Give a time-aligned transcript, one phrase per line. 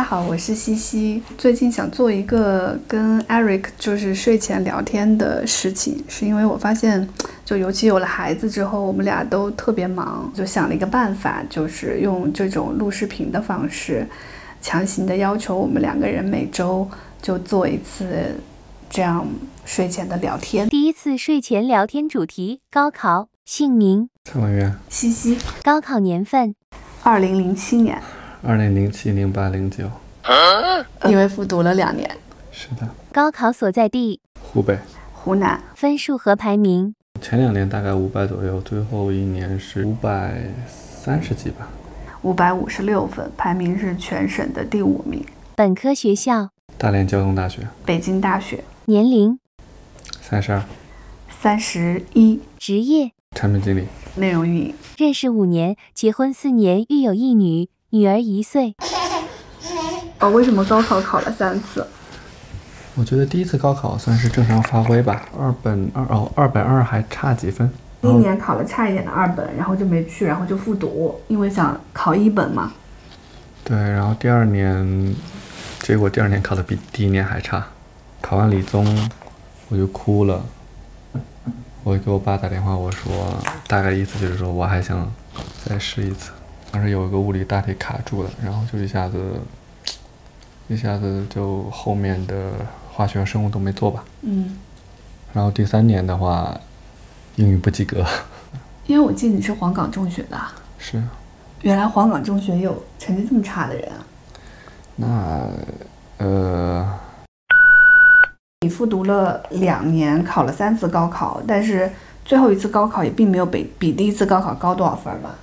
[0.00, 1.22] 大家好，我是西西。
[1.36, 7.06] 最近想做一个跟 Eric 就是睡前聊天的事情，是因为我发现，
[7.44, 14.08] 就尤其有了孩子之后，我们俩都特别忙，就想了一个办法，就是用这种录视频的方式，
[14.62, 16.88] 强行的要求我们两个人每周
[17.20, 18.40] 就做一次
[18.88, 19.28] 这样
[19.66, 20.66] 睡前的聊天。
[20.70, 23.28] 第一次睡前聊天主题：高考。
[23.44, 24.74] 姓名：蔡文渊。
[24.88, 25.36] 西西。
[25.62, 26.54] 高考年份：
[27.02, 28.00] 二零零七年。
[28.42, 29.84] 二零零七、零八、零九。
[31.06, 32.10] 因为复读了两年。
[32.50, 32.88] 是的。
[33.12, 34.78] 高考所在地：湖北。
[35.12, 35.62] 湖南。
[35.74, 41.68] 分数和排名：前两年大概五百左右，最后一年是五百三十几吧。
[42.22, 45.24] 五百五十六分，排名是全省的第五名。
[45.54, 47.66] 本科学校：大连交通大学。
[47.84, 48.64] 北京大学。
[48.86, 49.38] 年龄：
[50.20, 50.62] 三十二。
[51.28, 52.40] 三十一。
[52.58, 53.12] 职业。
[53.36, 54.74] 产品经理，内容运营。
[54.96, 58.74] 认识五年，结婚四年，育有一女，女儿一岁。
[60.20, 61.84] 哦，为什么高考考了三次？
[62.94, 65.28] 我觉得第一次高考算是正常发挥吧。
[65.36, 67.68] 二本二哦，二本二还差几分。
[68.02, 72.72] 一年考了差一点的二本，然后就没去，然后就复读，因为想考一本嘛。
[73.64, 75.16] 对，然后第二年，
[75.80, 77.66] 结果第二年考的比第一年还差。
[78.20, 79.10] 考完理综，
[79.68, 80.44] 我就哭了。
[81.82, 85.10] 我给我爸打电话，我说大概意思就是说我还想
[85.64, 86.30] 再试一次。
[86.72, 89.40] 当时有一个物理大题卡住了，然后就一下子
[90.68, 92.52] 一下子就后面的
[92.92, 94.04] 化学和生物都没做吧。
[94.22, 94.56] 嗯。
[95.32, 96.58] 然后第三年的话，
[97.36, 98.04] 英语不及格。
[98.86, 100.38] 因为我记得你是黄冈中学的。
[100.78, 101.02] 是。
[101.62, 104.06] 原来黄冈中学有成绩这么差的人啊。
[104.96, 105.48] 那
[106.18, 106.98] 呃。
[108.62, 111.90] 你复读了两年，考了三次高考，但是
[112.24, 115.34] 最后一次高考也并没有比比第一次高考高多少分吧？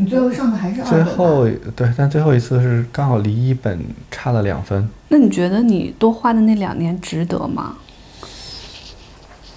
[0.00, 3.78] 你最后上的还是二本最后对，但最后一次是刚好离一本
[4.10, 4.88] 差了两分。
[5.08, 7.76] 那你觉得你多花的那两年值得吗？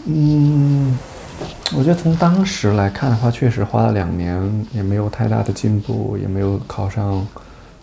[0.05, 0.97] 嗯，
[1.77, 7.25] 我觉得从当时来看的话，确实花了两年，也没有太大的进步，也没有考上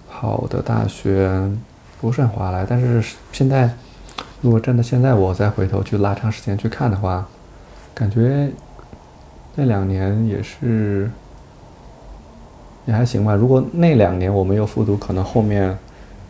[0.09, 1.31] 好的大学，
[2.01, 2.67] 不是很划来。
[2.69, 3.03] 但是
[3.33, 3.71] 现在。
[4.43, 7.29] 如果真的现在我再回头去拉长时间去看的话，
[7.93, 8.49] 感觉
[9.55, 11.11] 那两年也是
[12.91, 13.37] 也还行吧。
[13.37, 15.78] 如果那两年我没有复读，可能后面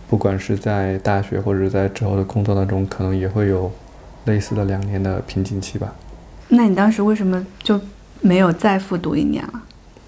[0.08, 3.72] 不管是在大学或者在之后的工作当中，可能也会有
[4.26, 5.94] 类似的两年的瓶颈期吧。
[6.48, 7.80] 那你当时为什么就
[8.20, 9.62] 没有再复读一年了？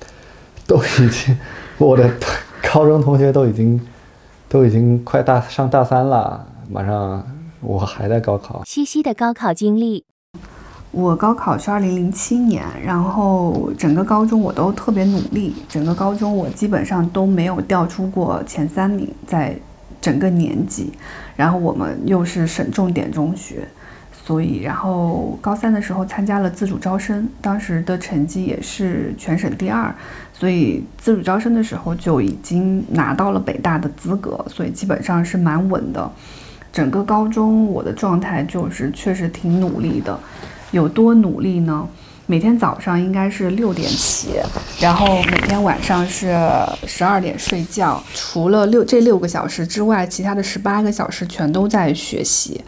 [0.69, 1.39] 都已经，
[1.79, 2.13] 我的
[2.71, 3.81] 高中同学都已经
[4.47, 7.27] 都已经快大上大三了，马上。
[7.65, 8.65] 我还在高考。
[8.67, 10.05] 西西的高考经历，
[10.93, 19.57] 我高考是二零零七年，然后整个高中我都特别努力，整个高中我基本上都没有掉出过前三名，在
[20.03, 20.93] 整个年级。
[21.35, 23.67] 然后我们又是省重点中学，
[24.13, 29.93] 所以然后高三的时候参加了自主招生，当时的成绩也是全省第二，
[30.35, 36.13] 所以自主招生的时候就已经拿到了北大的资格，所以基本上是蛮稳的。
[36.71, 40.19] 整个高中我的状态就是确实挺努力的，
[40.73, 41.89] 有多努力呢？
[42.27, 44.31] 每天早上应该是六点起，
[44.81, 46.35] 然后每天晚上是
[46.87, 48.03] 十二点睡觉。
[48.15, 52.61] 除了六这六个小时之外，其他的十八个小时全都在学习。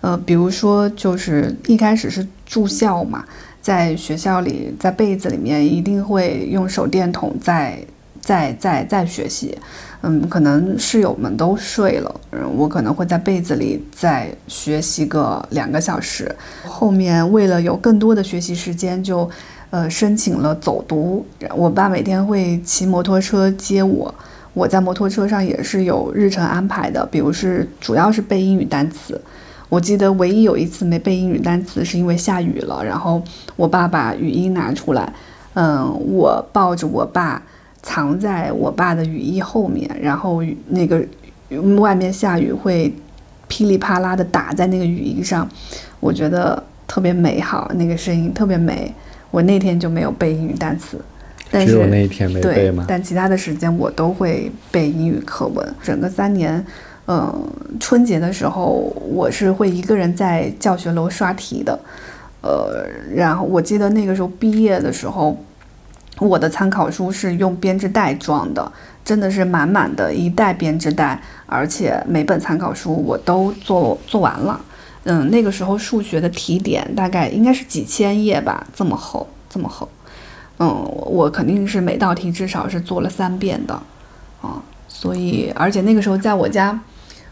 [0.00, 3.24] 呃，比如说就是一开始是住校嘛，
[3.60, 7.78] 在学校里，在被子里面一定会用手电筒在
[8.20, 9.56] 在在在学习。
[10.06, 16.30] 嗯，可能室友们都睡了，嗯，我可能会在被子里再学习个两个小时。
[16.62, 19.26] 后面为了有更多的学习时间，就，
[19.70, 21.24] 呃，申请了走读。
[21.56, 24.14] 我爸每天会骑摩托车接我，
[24.52, 29.18] 我在摩托车上也是有日程安排的，比如是主要是背英语单词。
[29.70, 33.22] 我记得唯一有一次没背英语单词，是因为下雨了，然后
[33.56, 35.10] 我爸把语音拿出来，
[35.54, 37.42] 嗯，我抱着我爸。
[37.84, 41.04] 藏在我爸的雨衣后面，然后那个
[41.78, 42.90] 外面下雨会
[43.46, 45.46] 噼里啪啦的打在那个雨衣上，
[46.00, 48.90] 我觉得特别美好，那个声音特别美。
[49.30, 50.98] 我那天就没有背英语单词，
[51.50, 52.86] 但是那一天没背吗？
[52.88, 55.74] 但其他的时间我都会背英语课文。
[55.82, 56.64] 整个三年，
[57.06, 57.46] 嗯，
[57.78, 58.64] 春节的时候
[59.12, 61.78] 我是会一个人在教学楼刷题的，
[62.40, 65.36] 呃，然后我记得那个时候毕业的时候。
[66.20, 68.70] 我的参考书是用编织袋装的，
[69.04, 74.60] 真的是满满的一袋编织袋，而且每本参考书我都做做完了。
[75.04, 79.88] 嗯，那个时候数学的题点大概应该是几千页吧，这么厚，这么厚。
[80.58, 80.68] 嗯，
[81.04, 83.74] 我肯定是每道题至少是做了三遍的，
[84.40, 86.78] 啊，所以而且那个时候在我家，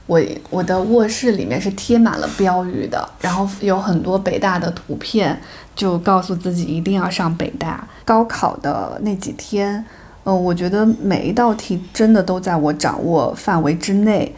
[0.07, 0.21] 我
[0.51, 5.41] 我的卧室里面是贴满了标语的，然后有很多北大的图片，
[5.75, 7.87] 就告诉自己一定要上北大。
[8.05, 9.85] 高考的那几天，
[10.25, 14.35] 嗯，我觉得每一道题真的都在我掌握范围之内，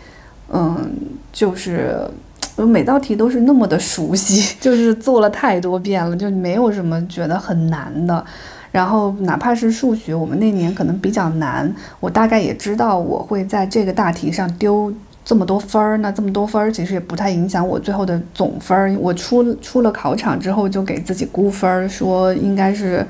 [0.52, 0.76] 嗯，
[1.32, 1.98] 就是
[2.56, 8.24] 每道题都是那么的熟悉， 就是做了太多遍了，就没有什么觉得很难的。
[8.70, 14.92] 然后哪怕是数学，我们那年可能比较难，我大概也知道我会在这个大题上丢
[15.24, 18.94] 这么多分儿，那这么多分儿其实也不太影响我最后的总分儿。
[18.98, 23.06] 我出出了考场之后就给自己估分儿，说应该是，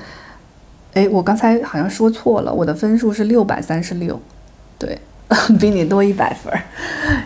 [0.93, 4.21] 哎，我刚才好像说错了，我的分数是六百三十六，
[4.79, 4.97] 对，
[5.59, 6.63] 比你多一百分儿。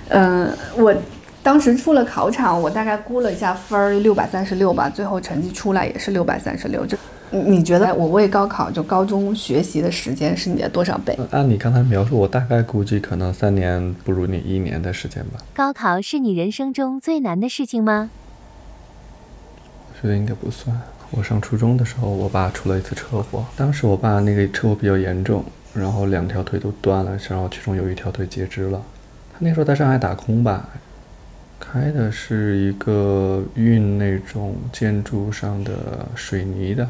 [0.09, 0.95] 嗯，我
[1.43, 6.97] 当时出了考场，我大概估了一下分儿，六百三十六吧，最后成绩出来也是六百三十六，就。
[7.31, 11.19] 你你觉得我为高考就高中学习的时间是你的多少倍？
[11.31, 15.39] 按你刚才描述，我大概估计可能三年不如你一年的时间吧。
[15.55, 18.11] 高考是你人生中最难的事情吗？
[19.91, 20.81] 我觉得应该不算。
[21.11, 25.45] 我上初中的时候，我爸出了一次车祸，当时我爸那个车祸比较严重，
[25.75, 28.83] 然后两条腿都断了，然后其中有一条腿截肢了。
[29.33, 30.69] 他那时候在上海打工吧，
[31.59, 36.89] 开的是一个运那种建筑上的水泥的。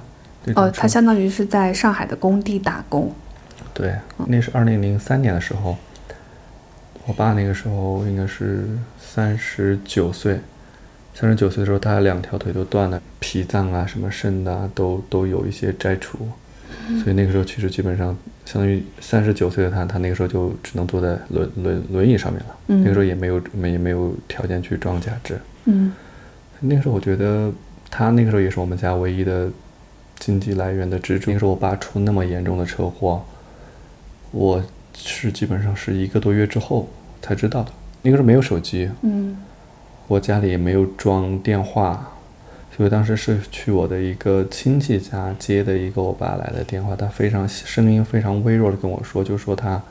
[0.57, 3.13] 哦，他相当于是在上海的工地打工。
[3.75, 3.95] 对，
[4.27, 5.77] 那是二零零三年的时候，
[7.07, 8.65] 我爸那个时候应该是
[8.99, 10.41] 三十九岁。
[11.15, 16.29] 三十九岁的时候，他两条腿都断了，脾脏啊、什么肾啊都都有一些摘除，
[17.03, 22.57] 所以那个时候其实基本上相当于三十九岁的他，他那个时候就只能坐在轮轮轮椅上面了。
[22.67, 25.37] 那个时候也没有没也没有条件去装假肢。
[25.65, 25.93] 嗯，
[26.61, 27.53] 那个时候我觉得
[27.91, 29.49] 他那个时候也是我们家唯一的。
[30.19, 31.31] 经济来源的支柱。
[31.31, 33.25] 那时候我爸出那么严重的车祸，
[34.31, 34.63] 我
[34.95, 36.89] 是基本上是一个多月之后
[37.23, 37.71] 才知道的。
[38.03, 39.37] 那个时候没有手机，嗯，
[40.07, 42.13] 我家里也没有装电话，
[42.77, 46.95] 所以当时是去我的一个亲戚家接的一个我爸来的电话。
[46.95, 49.83] 他非常声音非常微弱的跟我说，就说他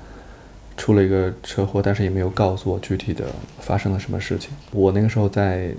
[0.78, 3.26] 出了一个车祸，但是也没有告诉我具体的
[3.60, 4.52] 发生了什么事情。
[4.72, 5.70] 我那个时候在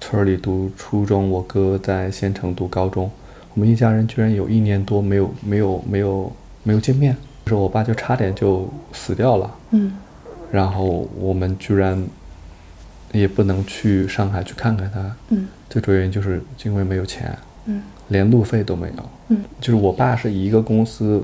[0.00, 3.10] 村里读初中，我哥在县城读高中。
[3.58, 6.32] 我们一家人居然有一年多没有没有没有
[6.62, 7.16] 没有见面，
[7.48, 9.50] 时候我爸就差点就死掉了。
[9.72, 9.94] 嗯，
[10.52, 12.00] 然后我们居然
[13.10, 15.16] 也不能去上海去看看他。
[15.30, 17.36] 嗯，最主要原因就是因为没有钱。
[17.64, 19.10] 嗯，连路费都没有。
[19.30, 21.20] 嗯，就是我爸是一个公司，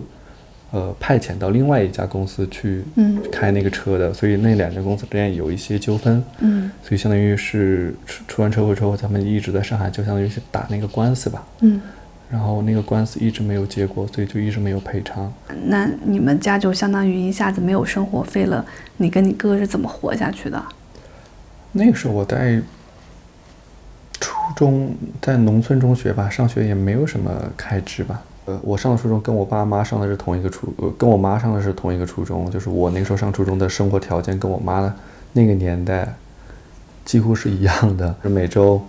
[0.72, 2.82] 呃，派遣到另外一家公司去
[3.30, 6.20] 开那个车的，所以那两家公司之间有一些纠纷。
[6.40, 11.46] 嗯，所以相当于是出出完车祸之后，他们一直在上海，就相当于是打那个官司吧。
[11.60, 11.80] 嗯。
[12.30, 15.32] 然后那个官司一直没有结果，所以就一直没有赔偿。
[15.66, 18.64] 那你们家就相当于一下子没有生活费了。
[18.96, 20.60] 你跟你哥是怎么活下去的？
[21.72, 22.60] 那个时候我在
[24.20, 28.20] 初中，在农村中学吧，上学也没有什么开支吧。
[28.46, 32.50] 呃，我上的初中跟我爸妈上的是同一个初，呃，跟我妈上的是同一个初中。
[32.50, 34.92] 就是我那个时候上初中的生活条件跟我妈的
[35.34, 36.14] 那个年代
[37.04, 38.14] 几乎是一样的。
[38.22, 38.84] 每周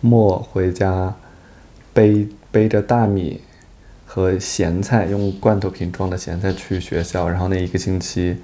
[0.00, 1.12] 末回家
[1.92, 2.26] 背。
[2.56, 3.42] 背着大米
[4.06, 8.34] 和咸菜，用罐头瓶装的咸菜去学校，然后那一个星期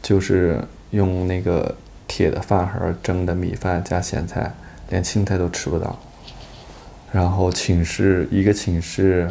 [0.00, 0.58] 就是
[0.92, 1.76] 用那个
[2.08, 4.54] 铁的饭盒蒸的米饭加咸菜，
[4.88, 5.98] 连青菜都吃不到。
[7.12, 9.30] 然后寝室一个寝室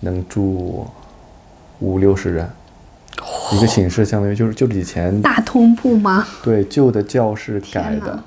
[0.00, 0.84] 能住
[1.78, 2.50] 五六十人，
[3.52, 6.26] 一个寝室相当于就是就是以前大通铺吗？
[6.42, 8.24] 对，旧的教室改的。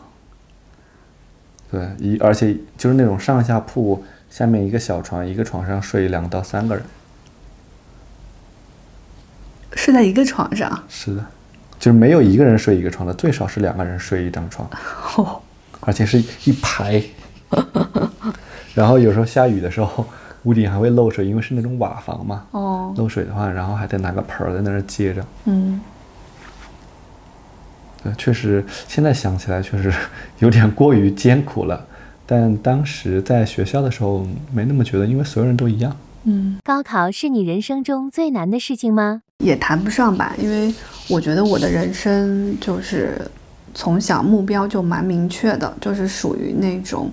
[1.70, 4.02] 对，一而且就是那种上下铺。
[4.32, 6.84] 下面一个小床，一个床上睡两到三个人，
[9.74, 10.84] 睡在一个床上。
[10.88, 11.26] 是的，
[11.78, 14.68] 就是没有一个人睡一个床的，最少是两个人睡一张床，
[15.82, 17.04] 而且是一排。
[18.74, 20.06] 然后有时候下雨的时候，
[20.44, 22.46] 屋顶还会漏水，因为是那种瓦房嘛。
[22.52, 22.94] 哦。
[22.96, 25.22] 漏水的话，然后还得拿个盆儿在那儿接着。
[25.44, 25.82] 嗯。
[28.02, 29.94] 对，确实，现在想起来确实
[30.40, 31.86] 有点过于艰苦了。
[32.32, 35.94] 但当时在学校的时候没那么觉得，因为所有人都一样。
[36.24, 39.22] 嗯，高考是你人生中最难的事情吗？
[39.40, 40.74] 也谈不上吧，因为
[41.10, 43.20] 我觉得我的人生就是
[43.74, 47.12] 从小目标就蛮明确的，就是属于那种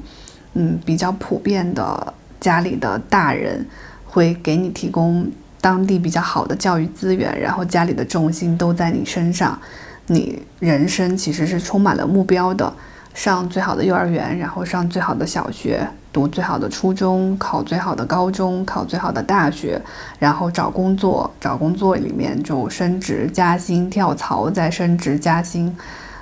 [0.54, 3.66] 嗯比较普遍的家里的大人
[4.04, 5.28] 会给你提供
[5.60, 9.60] 当地比较好的教育资源，然后家里的重心都在你身上，
[10.06, 12.72] 你人生其实是充满了目标的。
[13.14, 19.80] 上最好的幼儿园，然后上最好的小学，读最好的初中，考最好的高中，考最好的大学，
[20.18, 25.76] 然后找工作，找工作里面就升职加薪，跳槽再升职加薪，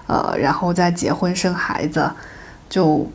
[0.06, 2.10] 呃，然后再结婚生孩子，
[2.68, 3.06] 就。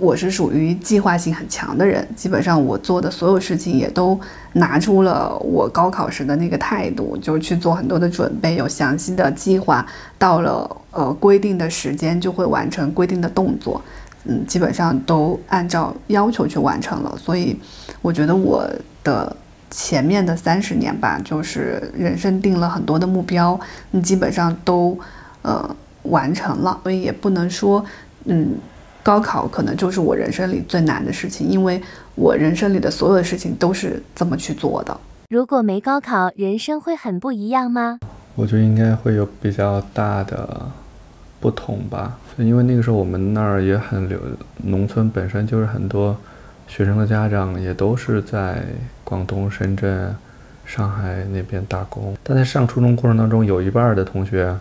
[0.00, 4.18] 我是属于计划性很强的人，基本上我做的所有事情也都
[4.54, 9.86] 拿出了我高考时的那个态度，就去做很多的准备，有详细的计划，
[10.18, 13.80] 到了呃规定的时间就会完成规定的动作，
[14.24, 17.16] 嗯，基本上都按照要求去完成了。
[17.16, 17.56] 所以
[18.02, 18.68] 我觉得我
[19.04, 19.36] 的
[19.70, 23.58] 前面的三十年吧，就是人生定了很多的目标，
[23.92, 24.98] 嗯，基本上都
[25.42, 27.84] 呃完成了，所以也不能说
[28.24, 28.54] 嗯。
[29.02, 31.80] 高考可能就是我人生里最难的事情，因为
[32.14, 35.00] 我人生里的所有的事情都是这么去做的。
[35.30, 37.98] 如果没高考，人生会很不一样吗？
[38.34, 40.66] 我觉得应该会有比较大的
[41.40, 44.18] 不同吧，因为那个时候我们那儿也很流，
[44.64, 46.16] 农村本身就是很多
[46.68, 48.62] 学生的家长也都是在
[49.02, 50.14] 广东、深圳、
[50.66, 54.54] 上海那边打工，但在上初中过程当中，有一半的同学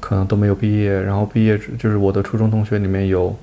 [0.00, 3.34] 可能都没有毕业，然后毕业就是我的初中同学里面有。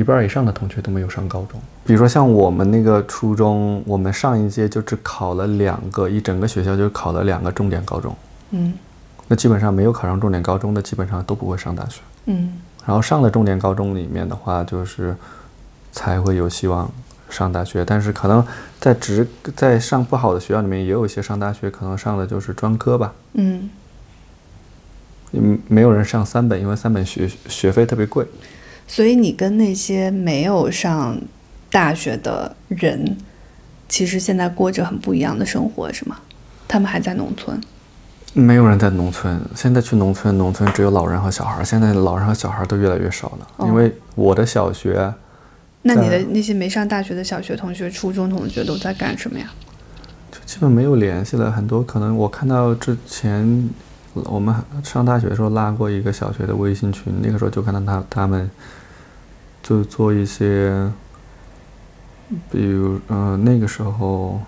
[0.00, 1.60] 一半以上的同学都没有上高中。
[1.84, 8.16] 比如说像我们那个初中，我们上一届就只考了两个，一整个学校就考了两个重点高中。
[8.52, 8.72] 嗯，
[9.28, 12.00] 那基本上没有考上重点高中的，基本上都不会上大学。
[12.24, 12.54] 嗯，
[12.86, 15.14] 然后上了重点高中里面的话，就是
[15.92, 16.90] 才会有希望
[17.28, 17.84] 上大学。
[17.84, 18.42] 但是可能
[18.80, 23.12] 在职在上不好的学校里面，也有一些上大学可能上的就是专科吧。
[23.34, 23.68] 嗯，
[25.32, 28.26] 嗯，没有人上三本，因为三本学学费特别贵。
[28.90, 31.16] 所以你跟那些没有上
[31.70, 33.16] 大学的人，
[33.88, 36.18] 其实现在过着很不一样的生活，是吗？
[36.66, 37.56] 他们还在农村。
[38.32, 39.40] 没有人在农村。
[39.54, 41.62] 现在去农村，农村只有老人和小孩。
[41.62, 45.14] 现在老人和小孩都越来越少了，因为我的小学。
[45.82, 49.46] 那你的那些没上大学的小学同学、初中同学都在干什么呀？
[50.32, 51.48] 就基本没有联系了。
[51.52, 53.70] 很多可能我看到之前
[54.14, 58.50] 我们上大学的时候拉过一个小学的微信群，那个时候就看到他他们。
[59.62, 60.90] 就做一些，
[62.50, 64.40] 比如，嗯，那个时候，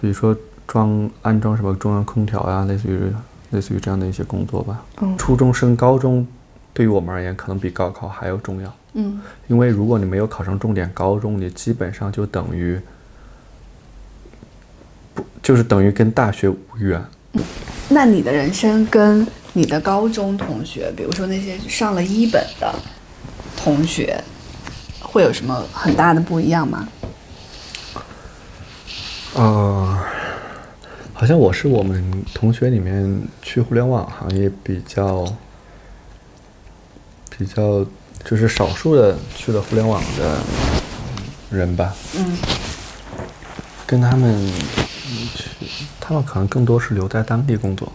[0.00, 0.36] 比如说
[0.66, 3.00] 装安装什么中央空调呀，类似于
[3.50, 4.82] 类似于这样的一些工作吧。
[5.00, 5.16] 嗯。
[5.18, 6.26] 初中升高中，
[6.72, 8.74] 对于我们而言，可能比高考还要重要。
[8.94, 9.20] 嗯。
[9.48, 12.80] 因为如果你没有考上重点高中，你基本上就等于，
[15.14, 17.00] 不就是等于跟大学无缘。
[17.88, 22.74] 那你的人生跟你的高中同学，比如说那些上了一本的。
[23.62, 24.20] 同学
[25.00, 26.88] 会有什么很大的不一样吗？
[29.34, 29.98] 呃，
[31.14, 35.24] 好像我是我们同学里面去互联网行业比较
[37.30, 37.86] 比较
[38.24, 40.38] 就是少数的去了互联网的
[41.50, 41.94] 人吧。
[42.16, 42.36] 嗯。
[43.86, 44.44] 跟他们
[45.36, 45.50] 去，
[46.00, 47.92] 他们可能更多是留在当地工作，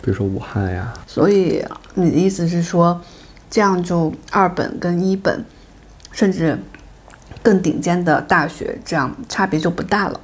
[0.00, 0.94] 比如说武汉呀。
[1.08, 1.64] 所以
[1.94, 3.02] 你的意思是说？
[3.50, 5.44] 这样就二本跟一本，
[6.12, 6.58] 甚至
[7.42, 10.20] 更顶尖的大学，这样差别就不大了。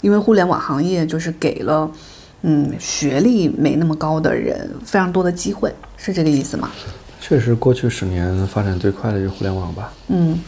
[0.00, 1.90] 因为互联网行业就是给了，
[2.42, 6.70] 嗯，学历没那么高的人非常多的机会，是这个意思吗？
[7.20, 9.92] 确实，过去十年发展最快的就是互联网吧。
[10.06, 10.38] 嗯，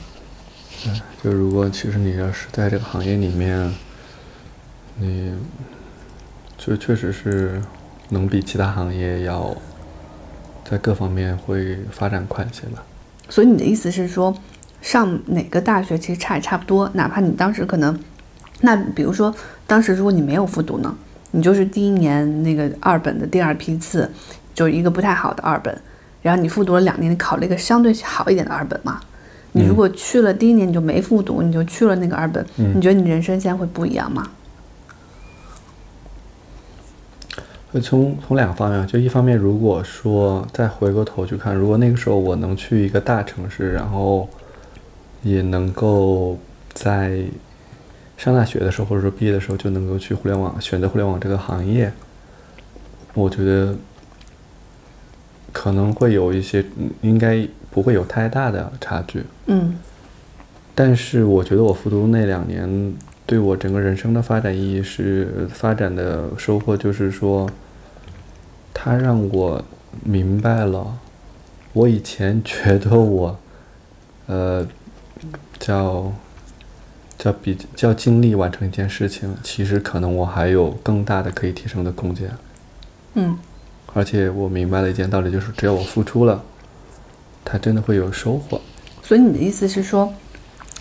[0.85, 0.93] 对，
[1.25, 3.75] 就如果其实你要是在这个行业里面，
[4.99, 5.35] 你
[6.57, 7.61] 就确实是
[8.11, 9.53] 能比其他行业要。
[10.71, 12.83] 在各方面会发展快一些吧。
[13.29, 14.35] 所以你的意思是说，
[14.81, 17.99] 上哪个大学其实差也差不多，哪怕你当时可能，
[18.61, 19.35] 那比如说
[19.67, 20.95] 当时如果你没有复读呢，
[21.33, 24.11] 你就是第一年那个二本的第二批次，
[24.55, 25.77] 就是一个不太好的二本，
[26.23, 29.00] 然后你复读了两年，你考了一个相对好一点的二本嘛。
[29.53, 34.29] 你如果去了第一年你就没复读，你就去了那个二本，你觉得你人生现在会不一样吗？
[37.79, 44.29] 从从两个方面，就一方面，如果说再回过头去看，如果那个时候我能去一个大城市，然后
[45.23, 46.37] 也能够
[46.73, 47.23] 在
[48.17, 51.93] 上大学的时候，或者说毕业的时候就能够去互联网，选择互联网这个行业，
[53.15, 53.77] 我觉得
[55.53, 56.65] 可能会有一些，
[57.03, 59.23] 应该不会有太大的差距。
[59.47, 59.77] 嗯。
[60.75, 62.95] 但是我觉得我复读那两年。
[63.31, 67.49] 对我整个人生的发展意义是发展的收获，就是说，
[68.75, 69.65] 它让我
[70.03, 70.99] 明白了，
[71.73, 73.39] 我以前觉得我，
[74.27, 74.67] 呃，
[75.61, 76.13] 叫
[77.17, 82.29] 叫比较尽力完成一件事情，其实可能我还有更大的可以提升的空间。
[83.15, 83.39] 嗯，
[83.95, 86.43] 而且我明白了一件道理，就是只要我付出了，
[87.45, 88.61] 它真的会有收获。
[89.05, 90.13] 所以你的意思是说？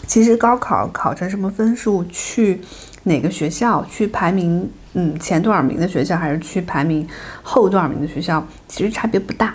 [0.10, 2.60] 其实高考考成什么分数，去
[3.04, 7.08] 哪个学校，去排名嗯前多少名的学校，还是去排名
[7.44, 9.54] 后多少名的学校，其实差别不大。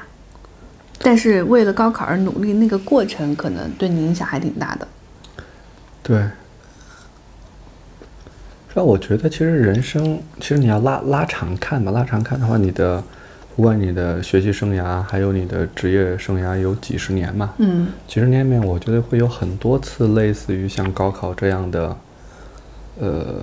[1.01, 4.87] 但是为了高考而努力，那个过程可能对你影响还挺大的。
[6.05, 6.19] 对，
[8.69, 8.83] 是吧？
[8.85, 13.03] 我觉得其实人生，其实你要拉拉长看嘛，拉长看的话，你的
[13.57, 17.87] 不管你的学习生涯，还有你的职业生涯有几十年嘛，嗯。
[18.09, 21.97] 几十年里面，我觉得会有很多次类似于像高考这样的，
[22.99, 23.37] 呃，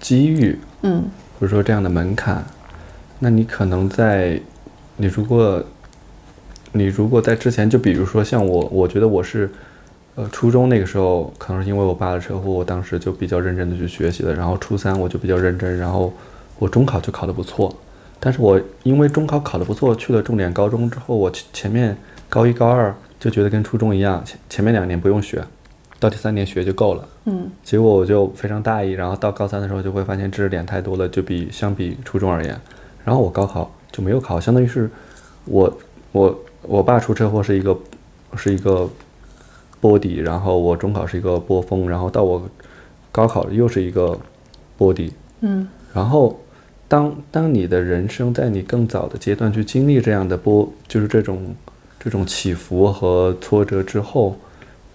[0.00, 1.04] 机遇，嗯。
[1.38, 2.42] 或者说这样的门槛，
[3.18, 4.40] 那你可能在，
[4.96, 5.62] 你如果，
[6.72, 9.50] 你如果在之前，就比如说像我，我觉得我是，
[10.14, 16.10] 呃，初中那个时候，可能是因为我爸的车祸，我当时就比较认真的去学习了，然后初三我就比较认真，然后
[16.58, 17.76] 我中考就考得不错，
[18.24, 21.94] 但是我因为中考考得不错，去了重点高中之后，我前前面
[22.26, 25.44] 高一高二就觉得跟初中一样，前前面两年不用学，
[26.00, 27.06] 到第三年学就够了。
[27.26, 27.50] 嗯。
[27.62, 32.58] 结果我就非常大意，然后到高三的时候就会发现知识点太多了，就比相比初中而言，
[33.04, 34.88] 然后我高考就没有考，相当于是
[35.44, 35.78] 我
[36.12, 37.76] 我我爸出车祸是一个
[38.36, 38.88] 是一个
[39.82, 42.42] 波底，然后我中考是一个波峰，然后到我
[43.12, 44.18] 高考又是一个
[44.78, 45.12] 波底，
[45.42, 45.68] 嗯。
[45.92, 46.40] 然后
[46.94, 51.52] 当当你的人生在你更早的阶段去经历这样的波，就是这种
[51.98, 54.38] 这种起伏和挫折之后，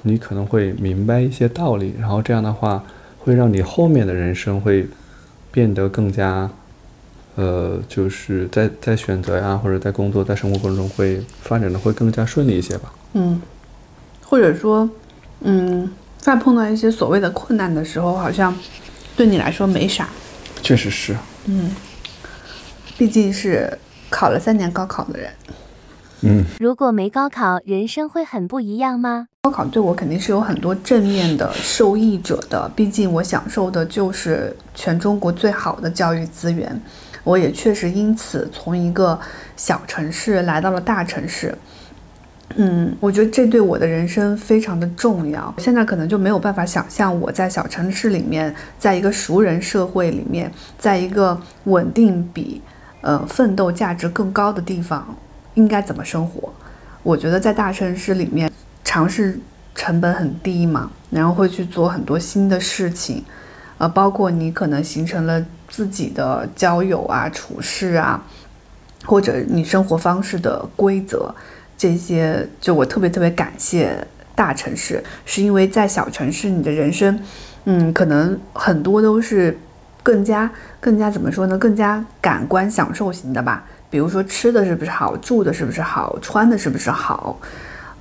[0.04, 2.82] 你可能会明白一些道理，然后这样的话
[3.18, 4.88] 会让你后面的人生会
[5.52, 6.50] 变得更加，
[7.36, 12.94] 呃，就是在在选择呀，或者在工作、在生活过程中会发展的会更加顺利一些吧。
[13.12, 13.42] 嗯，
[14.24, 14.90] 或者说，
[15.42, 18.56] 嗯，在碰到一些所谓的困难的时候，好像
[19.18, 20.08] 对你来说没啥。
[20.62, 21.16] 确实是，
[21.46, 21.72] 嗯，
[23.00, 23.80] 毕竟是
[24.10, 25.32] 考了三年高考的人，
[26.20, 29.30] 嗯，如果没高考，人生会很不一样吗？
[29.44, 36.78] 高考对我肯定是有很多正面的受益者的，毕竟我享受的就是全中国最好的教育资源，
[37.24, 39.18] 我也确实因此从一个
[39.56, 41.58] 小城市来到了大城市。
[42.58, 45.54] 嗯，我觉得这对我的人生非常的重要。
[45.60, 52.62] 现在可能就没有办法想象我在小城市里面，在一个熟人社会里面，在一个稳定比
[53.02, 55.16] 呃奋斗价值更高的地方
[55.54, 56.54] 应该怎么生活。
[57.02, 58.52] 我觉得在大城市里面，
[58.84, 59.40] 尝试
[59.74, 63.24] 成本很低嘛，然后会去做很多新的事情，
[63.78, 68.22] 呃，包括你可能形成了自己的交友啊、处事啊，
[69.06, 71.34] 或者你生活方式的规则，
[71.78, 77.18] 这些就我特别特别感谢大城市，是因为在小城市你的人生，
[77.64, 79.58] 嗯，可能很多都是
[80.10, 83.64] 更加更加怎么说呢，更加感官享受型的吧。
[83.92, 87.40] 比如说吃的是不是好，住的是不是好，穿的是不是好，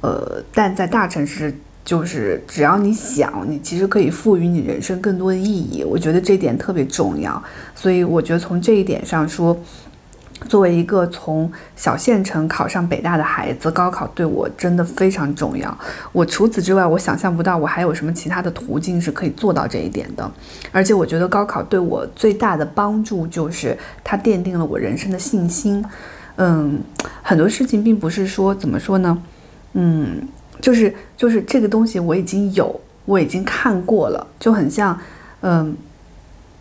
[0.01, 5.85] 呃，但在大城市，就是只要你想，你其实可以赋予你人生更多的意义。
[5.85, 7.43] 我觉得这点特别重要，
[7.75, 9.55] 所以我觉得从这一点上说，
[10.47, 15.77] 作为一个从小县城考上北大的孩子，高考对我真的非常重要。
[16.13, 20.31] 我除此之外，我想象不到我还有什么其他的途径是可以做到这一点的。
[20.71, 25.85] 而且我觉得高考对我最大的帮助就是它奠定了我人生的信心。
[26.37, 26.79] 嗯，
[27.23, 29.19] 很多事情并不是说怎么说呢，
[29.73, 30.23] 嗯，
[30.61, 34.97] 就是就是这个东西我已经有，我已经看过了，就很像，
[35.41, 35.77] 嗯。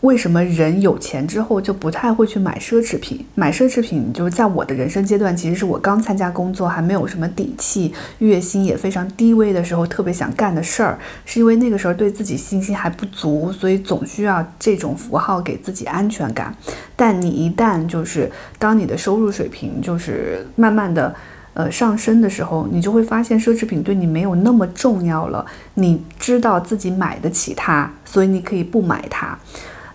[0.01, 3.25] 为什么人有钱之后就不太会去买奢侈品？
[3.33, 10.99] 买奢侈品就是在我的人生阶段，其实是我刚参加工作，还没有什么底气，月薪也非常低微的时候，特别想干的事儿。
[11.25, 16.55] 是因为那个时候对自己信心还不足，所以总需要这种符号给自己安全感。
[16.95, 21.13] 但你一旦就是当你的收入水平就是慢慢的
[21.55, 25.43] 呃上升的时候，你就会发现奢侈品对你没有那么重要了。
[25.73, 29.35] 你知道自己买得起它，所以你可以不买它。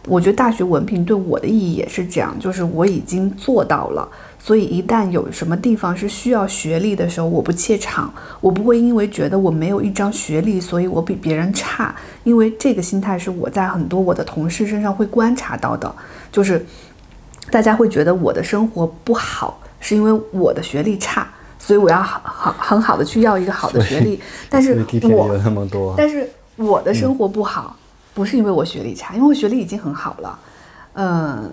[0.07, 15.95] 我觉得大学文凭对我的意义也是这样，就是我已经做到了，所以一旦有什么地方是需要学历的时候，我不怯场，我不会因为觉得我没有一张学历，所以我比别人差，因为这个心态是我在很多我的同事身上会观察到的，
[16.33, 16.67] 就是
[17.51, 21.29] 大家会觉得我的生活不好，是因为我的学历差，
[21.61, 24.19] 所以我要好好很好的去要一个好的学历，
[24.51, 27.77] 但是我有那么多，但是我的生活不好，
[28.14, 30.38] 不是因为我学历差，因为我学历已经很好了。
[30.94, 31.51] 嗯，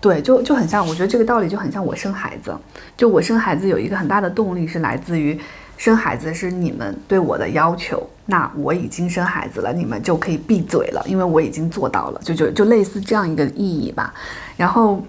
[0.00, 2.54] 对，就就很像，我觉得这个道理就很像我生孩子。
[2.96, 5.38] 就我生孩子有一个很大的动力是来自于
[5.76, 14.12] 生孩子是你们对我的要求，那我已经生孩子了，你们就可以闭嘴了，因为我已经做到了，就就就类似这样一个意义吧。
[14.56, 15.02] 然后。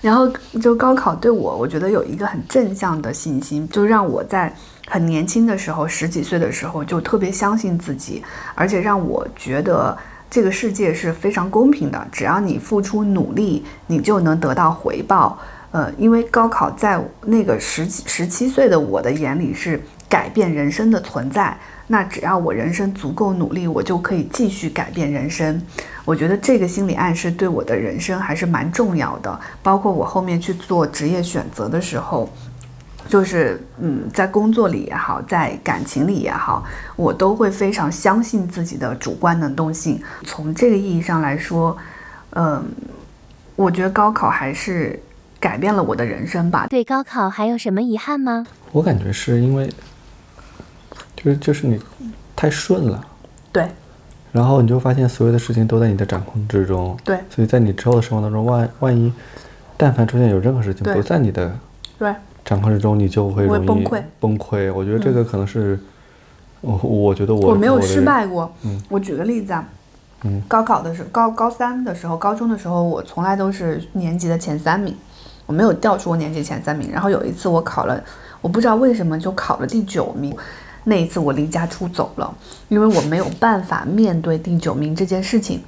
[0.00, 0.28] 然后
[0.62, 4.54] 就高考对我，我觉得有一个很正向的信心，就让我在
[4.86, 8.22] 很年轻的时候，十几岁的时候就特别相信自己，
[8.54, 9.96] 而且让我觉得
[10.30, 15.38] 这个世界是非常公平的，只要你付出努力，你就能得到回报。
[15.72, 21.54] 呃，因为高考在那个十几十七岁的我的眼里是改变人生的存在。
[21.88, 25.60] 那只要我人生足够努力，我就可以继续改变人生。
[26.04, 29.38] 我觉得这个心理暗示对我的人生还是蛮重要的。
[29.62, 32.28] 包括我后面去做职业选择的时候，
[33.08, 36.64] 就是嗯，在工作里也好，在感情里也好，
[36.96, 40.02] 我都会非常相信自己的主观能动性。
[40.24, 41.76] 从这个意义上来说，
[42.30, 42.64] 嗯，
[43.54, 45.00] 我觉得高考还是
[45.38, 46.66] 改变了我的人生吧。
[46.68, 48.46] 对高考还有什么遗憾吗？
[48.72, 49.70] 我感觉是因为。
[51.16, 51.80] 就是就是你
[52.36, 53.02] 太顺了，
[53.50, 53.66] 对，
[54.32, 59.10] 然后你就发现所有的事情都在你的掌控之中，对，所以在你之后的生活当中，万万一
[59.78, 61.58] 但凡出现有任何事情不在你的
[61.98, 62.14] 对
[62.46, 64.02] 掌控之中，你就会容易崩溃。
[64.20, 65.78] 崩溃，我觉得这个可能是，
[66.60, 68.50] 我我觉得我我没有失败过。
[68.62, 69.68] 嗯，我举个例子啊，
[70.22, 74.96] 嗯，高考的时候，高高三的时候，高中的时候，我从来都是年级的前三名，
[75.44, 76.88] 我没有掉出过年级前三名。
[76.92, 78.00] 然后有一次我考了，
[78.40, 80.32] 我不知道为什么就考了第九名。
[80.88, 82.32] 那一次我离家出走了，
[82.68, 85.60] 因为我没有办法面对第九名这件事情。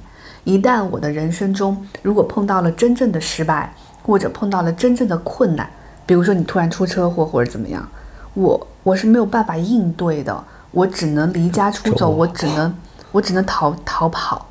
[0.45, 5.69] 一旦我的人生中如果碰到了真正的失败，或者碰到了真正的困难，
[6.09, 7.87] 比如说你突然出车祸或者怎么样，
[8.33, 12.73] 我我是没有办法应对的，我只能离家出走，我只能
[13.11, 14.43] 我只能逃逃跑，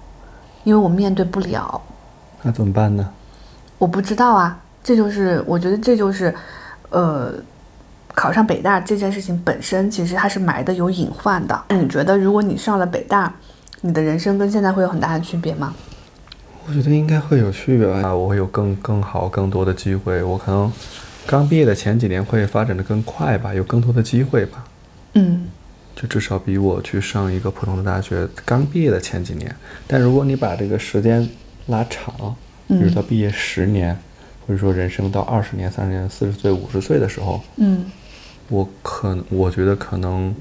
[0.63, 1.83] 因为我面对不了。
[2.43, 3.11] 那怎么办呢？
[3.77, 6.33] 我不知道啊，这就是我觉得这就是，
[6.91, 7.35] 呃。
[8.15, 11.57] 考上北大这件事情本身，其实它是埋的有隐患的。
[11.71, 13.33] 你觉得，如果你上了北大，
[13.83, 15.73] 你的人生跟现在会有很大的区别吗？
[16.67, 18.13] 我觉得应该会有区别吧。
[18.13, 20.21] 我会有更更好、更多的机会。
[20.21, 20.73] 我可能
[21.29, 24.65] 刚毕业的前几年会发展的更快吧，有更多的机会吧。
[25.13, 25.47] 嗯，
[25.95, 29.55] 就至少比我去上一个普通的大学刚毕业的前几年。
[29.87, 31.29] 但如果你把这个时间
[31.67, 32.35] 拉长，
[32.67, 33.95] 比如到毕业十年，
[34.47, 37.85] 或者说人生到二十年、三十年、四十岁、五十岁的时候，嗯。
[38.49, 40.35] 我可我觉得可能，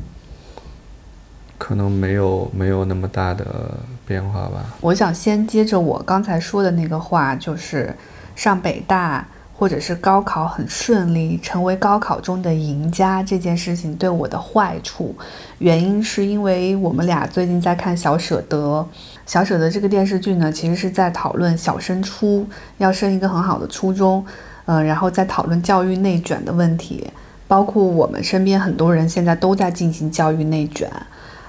[1.58, 4.78] 可能没有没有那么大的变化吧。
[4.80, 7.94] 我想先接着我刚才说的那个话，就是
[8.34, 15.16] 上北大或者是高考很顺利，成为高考中的赢家这件事情对我的坏处，
[15.58, 18.58] 原因是因为我们俩最近在看《小舍得》，
[19.26, 22.46] 《小舍得》这个电视剧呢，其实是在讨论小升初
[22.78, 24.24] 要升一个很好的初中，
[24.66, 27.10] 嗯，然后在讨论教育内卷的问题。
[27.50, 30.92] 包括我们身边很多人现在都在进行教育内卷，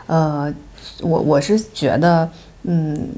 [0.07, 0.49] 呃，
[1.01, 2.31] 我我是觉得，
[2.63, 3.09] 嗯，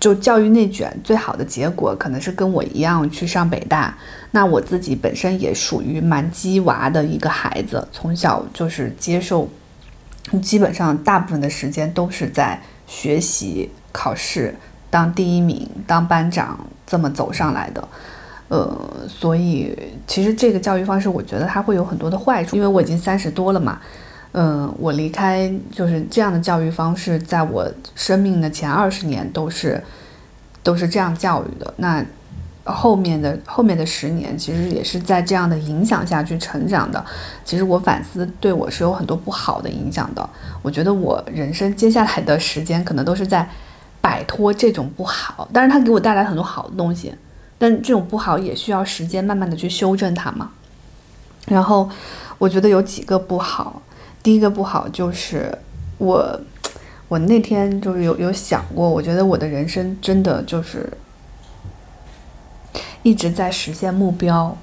[0.00, 3.96] 就教育内卷最好的结果可能是跟我一样去上北大。
[4.30, 9.48] 那我自己本身也属于蛮鸡娃的一个孩子，从小就是接受，
[10.42, 14.54] 基本上大部分的时间都是在学习、考试、
[14.90, 17.88] 当第一名、当班长这么走上来的。
[18.48, 23.80] 呃，所以其实这个教育方式，我觉得它会有很多的坏处，因为我已经三十多了嘛。
[24.32, 29.82] 嗯，我离开就是这样的教育方式，在我生命的前二十年都是
[30.62, 31.72] 都是这样教育的。
[31.78, 32.04] 那
[32.64, 37.02] 后面的后面的十年，其实也是在这样的影响下去成长的。
[37.42, 40.28] 其实我反思，对我是有很多不好的影响的。
[40.60, 43.48] 我觉得我人生接下来的时间，可能都是在
[44.02, 47.14] 摆脱这种不好，但是它给我带来很多好的东西。
[47.56, 50.50] 但这种不好也需要时间慢慢的去修正它嘛。
[51.46, 51.88] 然后
[52.36, 53.80] 我觉得有几个不好，
[54.28, 55.56] 第一个不好就是
[55.96, 56.38] 我，
[57.08, 60.86] 我那天就是有有想过，我觉得我的人生真的就是
[63.02, 64.54] 一直在实现目标，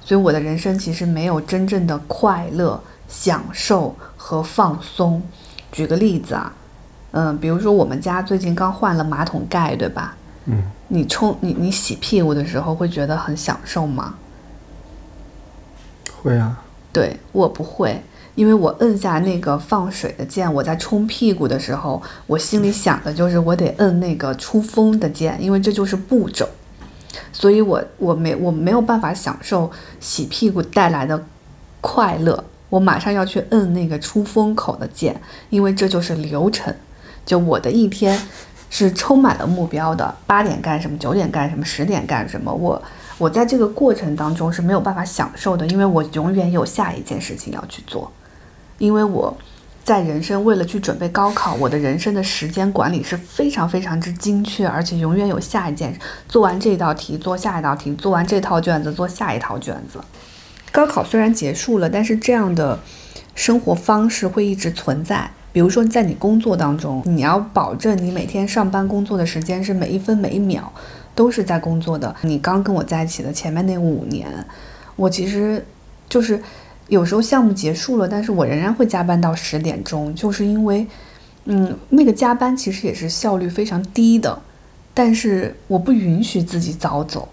[0.00, 5.20] 所以我的人生其实没有真正的快乐、享受和放松。
[5.72, 6.52] 举个例子啊，
[7.10, 10.16] 嗯，比如说我们家最近刚换了马桶盖，对吧？
[10.44, 14.14] 嗯，你冲你你洗屁股的时候会觉得很享受吗？
[16.22, 16.62] 会啊。
[16.90, 18.00] 对我不会，
[18.38, 26.48] 因为我摁下那个放水的键，我在冲屁股的时候，我心里想的就是我得摁那个出风的键，因为这就是步骤，
[27.32, 31.20] 所以我我没我没有办法享受洗屁股带来的
[31.80, 35.20] 快乐，我马上要去摁那个出风口的键，
[35.50, 36.72] 因为这就是流程，
[37.26, 38.16] 就我的一天。
[38.70, 42.52] 是充满了目标的，八点干什么，九点干什么，十点干什么？
[42.52, 42.82] 我
[43.16, 48.12] 我在这个过程当中是没有办法享受的，因为我永远有下一件事情要去做，
[48.78, 49.36] 因为我
[49.84, 59.98] 在人生为了去准备高考，我的人生的时间管理是非常非常之精确，而且永远有下一件，做完这道题做下一道题，做完这套卷子做下一套卷子。
[60.70, 62.78] 高考虽然结束了，但是这样的
[63.34, 65.30] 生活方式会一直存在。
[65.50, 70.70] 比如说，在你工作当中，你要保证你每天上班工作的时间是每一分每一秒
[71.14, 72.14] 都是在工作的。
[72.20, 74.28] 你刚跟我在一起的前面那五年，
[74.94, 75.64] 我其实
[76.08, 76.40] 就是
[76.88, 80.86] 有时候项目结束了，但是我仍然会加班到十点钟，就是因为，
[81.44, 84.38] 嗯，那个加班其实也是效率非常低的，
[84.92, 87.28] 但是我不允许自己早走。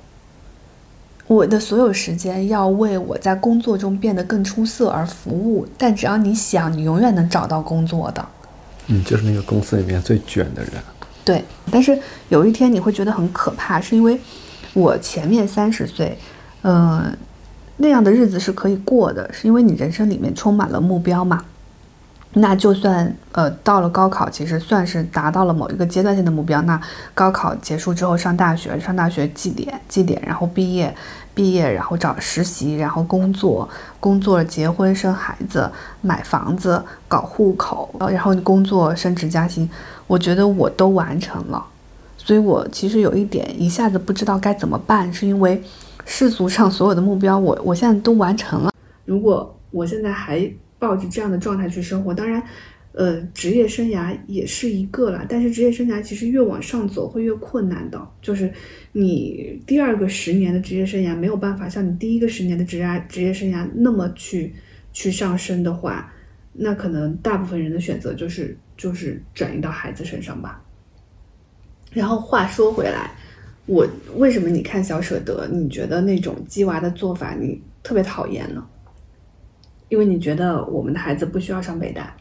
[1.28, 8.24] 我的所有时间要为我在工作中变得更出色而服务，但只要你想，你永远能找到工作的。
[8.88, 10.74] 嗯，就是那个公司里面最卷的人。
[11.24, 11.98] 对，但是
[12.30, 14.20] 有一天你会觉得很可怕，是因为
[14.74, 16.15] 我前面三十岁，
[16.62, 17.18] 嗯，
[17.78, 21.44] 那样的日子是可以过的，是因为你人生里面充满了目标嘛。
[22.38, 26.62] 那就算呃到了高考，其实算是达到了某一个阶段性的目标。
[26.64, 26.80] 那
[27.14, 30.94] 高考结束之后上大学，上大学绩点绩点，然后毕业，
[31.34, 33.70] 毕业然后找实习，然后工作，
[34.02, 39.70] 工作结婚生孩子，买房子，搞户口，然后工作升职加薪，
[40.06, 41.66] 我觉得我都完成了。
[42.18, 45.64] 所以我其实有一点一下子不知道该怎么办，是因为
[46.06, 48.72] 世俗上所有的目标，我我现在都完成了。
[49.04, 50.50] 如果我现在还。
[50.78, 52.44] 抱着这样的状态去生活，当然，
[52.91, 55.26] 呃，职业生涯也是一个了。
[55.28, 58.54] 但是职业生涯其实越往上走会越困难的，就是
[58.91, 64.54] 你第二个十年的职业生涯没有办法像你第一个十年的职业职业生涯那么去
[64.91, 66.13] 去上升的话，
[66.52, 70.62] 那可能大部分人的选择就是就是转移到孩子身上吧。
[71.94, 73.12] 然后话说回来，
[73.67, 78.65] 我为什么你看小舍得，你觉得那种鸡娃的做法你特别讨厌呢？
[79.89, 82.15] 因为你觉得我们的孩子不需要上北大，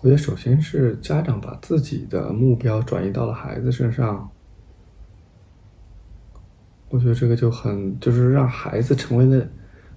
[0.00, 4.30] 我觉得首先是家长把自己的目标转移到了孩子身上，
[6.88, 9.46] 我觉得这个就很就是让孩子成为了，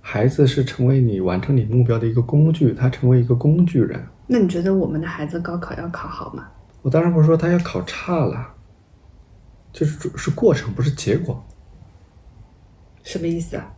[0.02, 4.06] 孩子是成为你完成你目标的一个工具，他成为一个工具人。
[4.34, 6.48] 那你觉得我们的孩子高考要考好吗？
[6.82, 8.48] 我当然不是说他要考差了，
[9.74, 11.44] 就是是过程，不是结果。
[13.04, 13.74] 什么意思啊？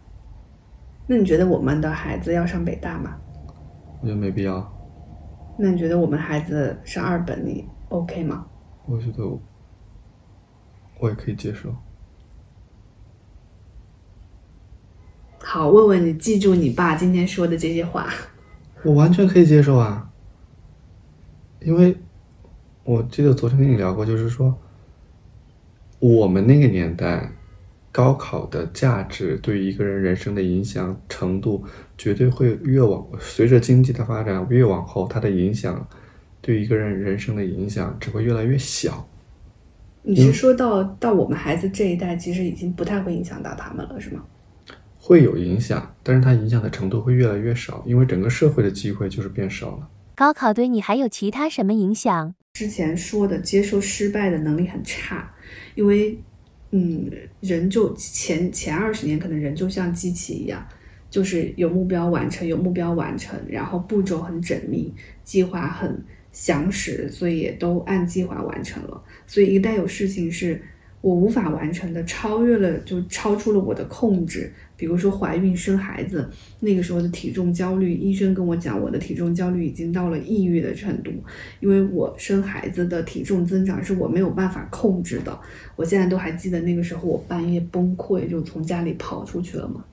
[1.08, 3.18] 那你觉得我们的孩子要上北大吗？
[4.00, 4.72] 我觉得没必要。
[5.58, 8.46] 那你觉得我们孩子上二本你 OK 吗？
[8.86, 9.26] 我觉得
[11.00, 11.76] 我也可以接受。
[15.40, 18.08] 好，问问你，记住你爸今天说的这些话。
[18.86, 20.12] 我完全可以接受啊，
[21.64, 21.96] 因为
[22.84, 24.58] 我记得昨天跟你聊过，就是说
[26.00, 27.32] 我们那个年代。
[27.96, 31.64] 高考的价值对于一个人人生的影响程度，
[31.96, 35.88] 绝对会越往随着经济的发展越往后，它的影响
[36.42, 39.08] 对一个人人生的影响只会越来越小。
[40.02, 44.24] 你是说到到我们孩子这一代，其实已经不太会影响到他们了，是吗？
[44.98, 49.88] 会有影响，但是它影响的程度会越来越少，因为整个社会的机会就是变少了。
[50.16, 52.36] 高考对你还有其他什么影响？
[52.54, 55.34] 之前说的接受失败的能力很差，
[55.76, 56.18] 因为。
[56.76, 57.08] 嗯，
[57.40, 60.68] 人就前前二十年，可能人就像机器一样，
[61.08, 64.92] 就是有目标完成，有目标完成，然后步骤很缜密，
[65.24, 69.00] 计划很详实，所以也都按计划完成了。
[69.28, 70.60] 所以一旦有事情是
[71.02, 74.52] 我无法完成的，超越了，就超出了我的控制。
[74.84, 81.10] 比如说怀孕生孩子，那个时候的体重焦虑，医生跟我讲，我的体重焦虑已经到了抑郁的程度，
[81.62, 85.40] 因为我生孩子的体重增长是我没有办法控制的。
[85.78, 89.86] 我现在都还记得那个时候，我半夜崩溃，就从家里跑出去了嘛，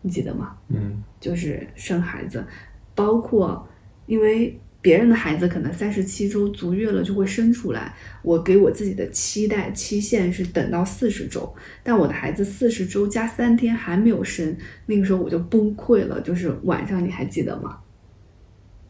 [0.00, 0.56] 你记得吗？
[0.68, 2.46] 嗯，就是生孩子，
[2.94, 3.66] 包括
[4.06, 4.56] 因为。
[4.88, 16.22] 别人的孩子可能三十七周足月了就会生出来，我给我自己的期待期限是等到四十周，但我的孩子四十周加三天还没有生，那个时候我就崩溃了。
[16.22, 17.76] 就是晚上你还记得吗？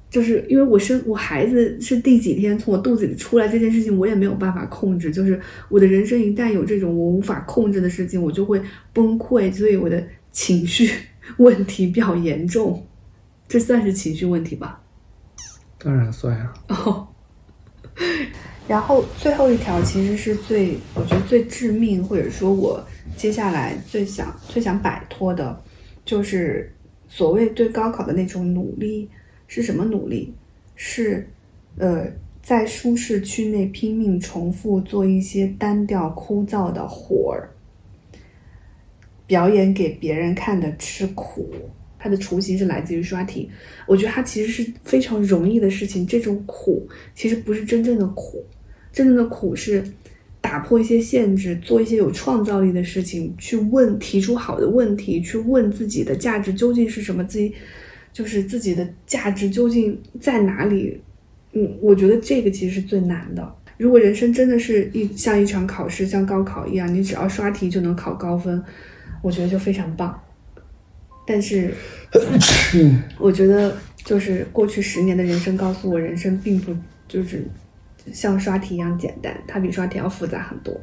[0.09, 10.89] 就是因为我生我孩子是第几天从我肚子里出来这件事情我也没有办法控制，就是我的人生一旦有这种我无法控制的事情，我就会崩溃，所以我的情绪
[11.39, 12.87] 问题比较严重，
[13.49, 14.85] 这算是情绪问题吧。
[15.79, 16.53] 当然算呀。
[16.69, 17.07] 哦，
[18.67, 22.85] 然后最后一条其实是最，我觉得最致命，或者说我
[23.17, 25.63] 接下来最想、最想摆脱的，
[26.05, 26.73] 就是
[27.09, 29.09] 所谓对高考的那种努力
[29.47, 30.35] 是什么努力？
[30.75, 31.29] 是
[31.77, 32.07] 呃，
[32.43, 37.51] 在舒适区内拼命重复做一些单调枯燥的活儿。
[39.27, 41.51] 表演给别人看的吃苦，
[41.99, 43.51] 它的雏形是来自于刷题。
[43.87, 48.45] 我觉得它其实是非常容易的事情，这种苦其实不是真正的苦，
[48.93, 49.83] 真正的苦是
[50.41, 57.53] 打破一些限制，做一些有创造力的事情，去问提出好的问题，去问自己的价值究竟是什么，自己
[58.13, 61.01] 就是自己的价值究竟在哪里。
[61.53, 63.55] 嗯，我觉得这个其实是最难的。
[63.79, 68.63] 如果人生真的是一像一场考试，像高考一样，你只要刷题就能考高分，
[69.23, 70.21] 我觉得就非常棒。
[71.29, 71.75] 但是，
[73.19, 76.75] 我觉得就是过去十年的人生告诉我，人生并不
[77.07, 77.47] 就是
[78.15, 80.75] 像刷题一样简单，它比刷题要复杂很多。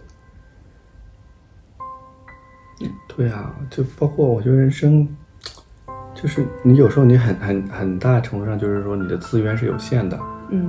[3.08, 5.08] 对啊，就包括我觉得人生，
[6.14, 10.20] 就是你有时候你很很很大程度上就是说你的资源是有限的，
[10.52, 10.68] 嗯，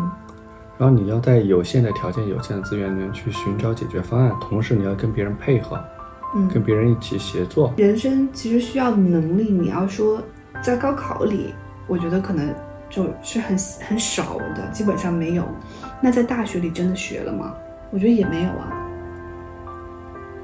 [0.79, 5.85] 然后你要在有限的条件、有限的资源里面去寻找解决方案，同时你要跟别人配合，
[6.37, 7.73] 嗯跟别人一起协作。
[7.77, 10.23] 人生其实需要的能力，你要说
[10.63, 11.55] 在高考里，
[11.87, 12.55] 我觉得可能
[12.91, 13.57] 就是很
[13.89, 15.45] 很少的，基本上没有。
[16.01, 17.55] 那在大学里真的学了吗？
[17.91, 18.73] 我觉得也没有啊。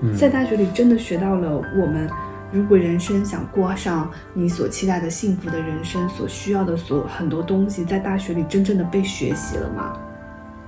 [0.00, 2.08] 嗯，在大学里真的学到了我们，
[2.50, 9.92] 如果人生想过上你所期待的幸福的人生，所需要的所很多东西，在大学里真正的被学习了吗？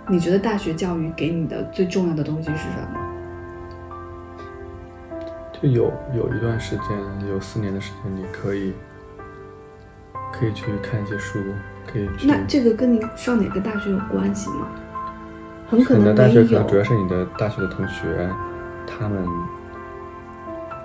[0.07, 3.14] 你觉得大学教育给你的最重要的东西是什么？
[5.65, 6.89] 就有有一段时间，
[7.27, 8.75] 有四年的时间，你可以
[10.31, 11.39] 可以去看一些书，
[11.91, 12.27] 可以去。
[12.27, 14.69] 那这个跟你上哪个大学有关系吗？
[15.67, 16.85] 很可能没大学可能主要。
[16.85, 18.29] 是你的大学的同学，
[18.87, 19.27] 他们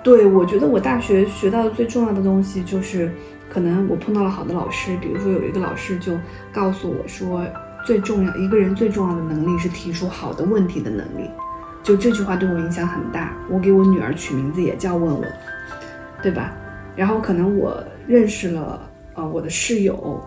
[0.02, 3.12] 对，我觉得我大学学到的最重要的东西就是，
[3.50, 6.14] 可能我碰到了好的老师，比如说有一个老师就
[6.50, 7.44] 告诉我说，
[7.84, 11.30] 最重要一个人最重要的能力是提出好的问题的能力。
[11.82, 13.36] 就这句话对我影响很大。
[13.50, 15.32] 我给我女儿取名字也叫问问，
[16.22, 16.56] 对吧？
[16.96, 20.20] 然后可能我认识了呃我的室友，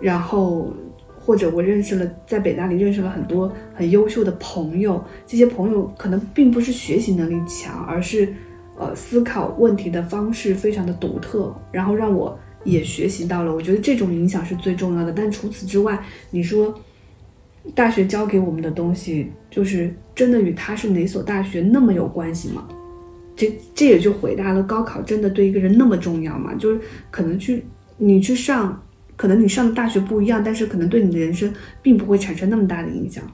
[0.00, 0.72] 然后
[1.18, 8.32] 或者我认识了在北大里认识了很多很优秀的朋友，这些朋友可能并不是学习能力强，而是
[8.78, 13.54] 呃思考问题的方式非常的独特，然后让我也学习到了。
[13.54, 15.12] 我觉得这种影响是最重要的。
[15.12, 15.98] 但除此之外，
[16.30, 16.72] 你说
[17.74, 22.68] 大学教给我们的东西，就是真的与他是哪所大学那么有关系吗？
[23.36, 26.54] 这这也就回答了高考真的对一个人那么重要吗？
[26.54, 27.64] 就是可能去
[27.96, 28.80] 你去上，
[29.16, 33.24] 可能你上的大学不一样，但是可能对你的人生并不会产生那么大的影响。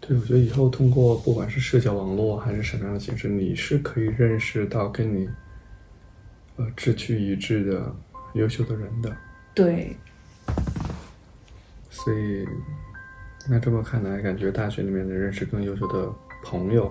[0.00, 5.28] 对，我觉得以后通过不管是社交网络还是什么样的形式，你是可以认识到跟你
[6.56, 7.94] 呃志趣一致的
[8.34, 9.14] 优秀的人的。
[9.54, 9.96] 对，
[11.94, 12.44] 所以，
[13.48, 16.90] 那这么看来，感觉大学里面的认识更优秀的朋友，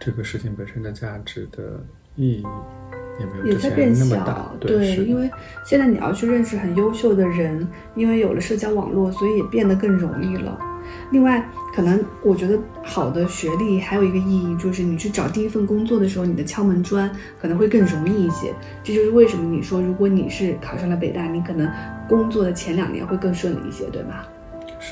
[0.00, 1.84] 这个事情本身的价值的
[2.16, 2.46] 意义
[3.20, 4.56] 也没有也在变那么大小。。
[4.58, 5.30] 对，因为
[5.66, 10.58] 现在你要去认识很优秀的人，因为有了社交网络，所以也变得更容易了。
[11.10, 18.54] 另外，可能我觉得好的学历还有一个意义，就是你去找第一份工作的时候，你的敲门砖可能会更容易一些。
[18.82, 21.70] 这就是为什么你说，如果你是考上了北大，你可能
[22.08, 24.26] 工作的前两年会更顺利一些，对吧？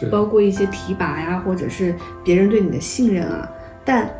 [0.01, 3.49] 是包括一些提拔呀，或者是别人对你的信任啊。
[3.85, 4.11] 但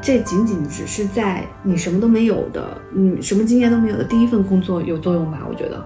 [0.00, 5.40] 这仅仅只是在你什么都没有的，你什么经验都没有的第一份工作有作用吧？
[5.48, 5.82] 我觉得，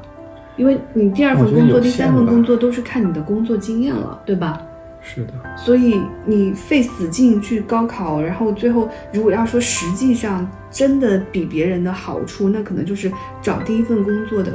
[0.56, 4.61] 因为你第二份工作、第三份工作都是看你的工作经验了，对吧？
[5.00, 14.52] 是的，所以你费死劲去高考，然后最后如果要说实际上真的比别人的好处，那可能就是找第一份工作的，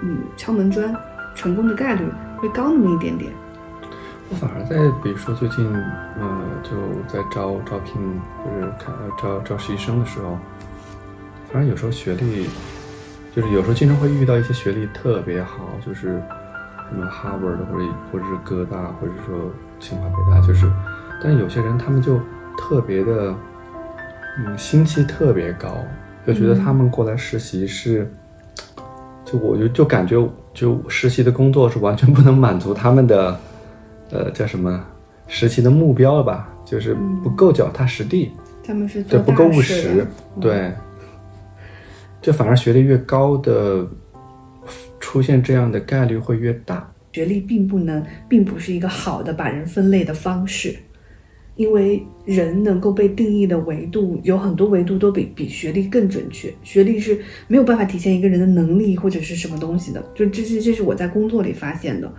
[0.00, 0.96] 嗯，敲门砖，
[1.34, 2.02] 成功的概率
[2.38, 3.30] 会高那么一点点。
[4.32, 5.70] 我反而在比如说最近，
[6.18, 6.70] 呃，就
[7.06, 8.00] 在招招聘，
[8.42, 10.38] 就是看招招实习生的时候，
[11.52, 12.48] 反正有时候学历，
[13.36, 16.22] 就是有时候经常会遇到一些学历特别好，就是
[16.88, 20.66] 什么哈佛的或者或者是哥大，或者说清华北大，就是，
[21.22, 22.18] 但是有些人他们就
[22.56, 23.34] 特别的，
[24.38, 25.76] 嗯，心气特别高，
[26.26, 28.10] 就觉得他们过来实习是。
[29.26, 30.16] 就我就就感觉，
[30.52, 33.38] 就实习的工作是完全不能满足他们的，
[34.12, 34.84] 呃，叫什么
[35.26, 36.48] 实习的目标了吧？
[36.64, 38.30] 就是不够脚踏实地，
[38.62, 40.06] 他们是做对，不够务实，
[40.40, 40.70] 对。
[42.20, 43.84] 就反而学历越高的，
[45.00, 46.88] 出现这样的概率会越大。
[47.12, 50.76] 学历并不能，并不是一个好的把人分类的方式，
[51.56, 56.54] 因为人能够被定义的维度有很多维度都比比学历更准确。
[56.62, 57.18] 学历是
[57.48, 62.10] 没有办法体现一个人的能力或者是什么东西的，就这是这是我在工作里发现的，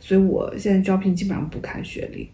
[0.00, 2.28] 所以我现在招聘基本上不看学历。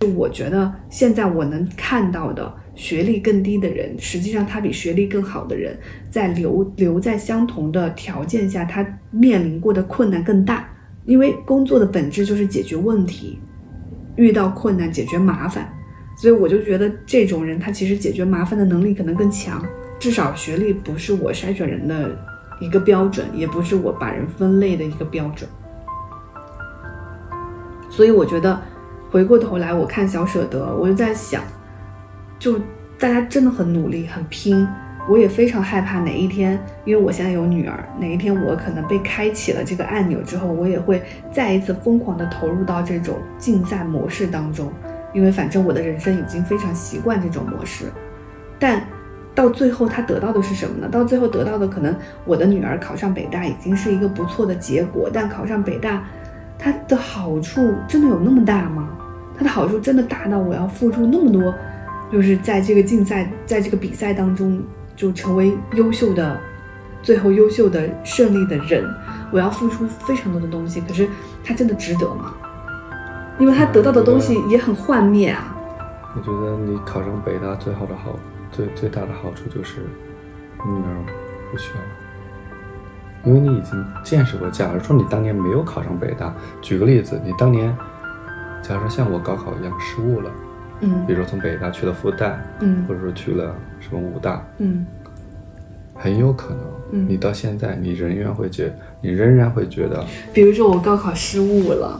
[0.00, 5.76] 就我觉得现在我能看到的学历更低的人，实际上他比学历更好的人，
[6.10, 10.68] 在留留在相同的条件下，他面临过的困难更大。
[11.06, 13.38] 因为工作的本质就是解决问题，
[14.16, 15.72] 遇到困难解决麻烦，
[16.18, 19.64] 所以我就觉得这种人他其实解决麻烦的能力可能更强。
[19.98, 22.18] 至少学历不是我筛选人的
[22.60, 25.48] 一个标准，也不是我把人分类的一个标准。
[27.96, 28.60] 所以我觉得，
[29.10, 31.42] 回过头来我看小舍得，我就在想，
[32.38, 32.58] 就
[32.98, 34.68] 大家真的很努力、很拼。
[35.08, 44.70] 我也非常害怕哪一天，因为我现在有女儿，哪一天我可能被开启了这个按钮之后，我也会再一次疯狂的投入到这种竞赛模式当中。
[45.14, 47.86] 因为反正我的人生已经非常习惯这种模式，
[48.58, 48.86] 但
[49.34, 50.88] 到最后他得到的是什么呢？
[50.90, 56.04] 到最后得到的可能我的女儿考上北大已经是一个不错的结果，但考上北大，
[56.58, 58.88] 它的好处真的有那么大吗？
[59.36, 61.54] 它的好处真的大到我要付出那么多，
[62.10, 64.62] 就是在这个竞赛，在这个比赛当中。
[64.96, 66.40] 就成为优秀的，
[67.02, 68.82] 最后优秀的胜利的人，
[69.30, 71.06] 我要付出非常多的东西，可是
[71.44, 72.32] 他真的值得吗？
[73.38, 75.54] 因为他得到的东西也很幻灭啊。
[76.16, 78.18] 我觉得你考上北大最好的好，
[78.50, 79.80] 最最大的好处就是
[80.64, 81.04] 你女儿
[81.52, 82.05] 不需要，
[83.26, 84.48] 因为你已经见识过。
[84.48, 87.76] 假如说你当年没有考上北大，举个例子，你当年，
[88.62, 90.30] 假如说像我高考一样失误了。
[90.80, 94.84] 嗯，比如说从北大去了复旦，嗯，或者说去了什么武大，嗯，
[95.94, 96.60] 很有可能，
[96.92, 98.70] 嗯，你到现在你仍然会觉，
[99.00, 100.04] 你仍然会觉得，
[100.34, 101.98] 比如说我高考失误了，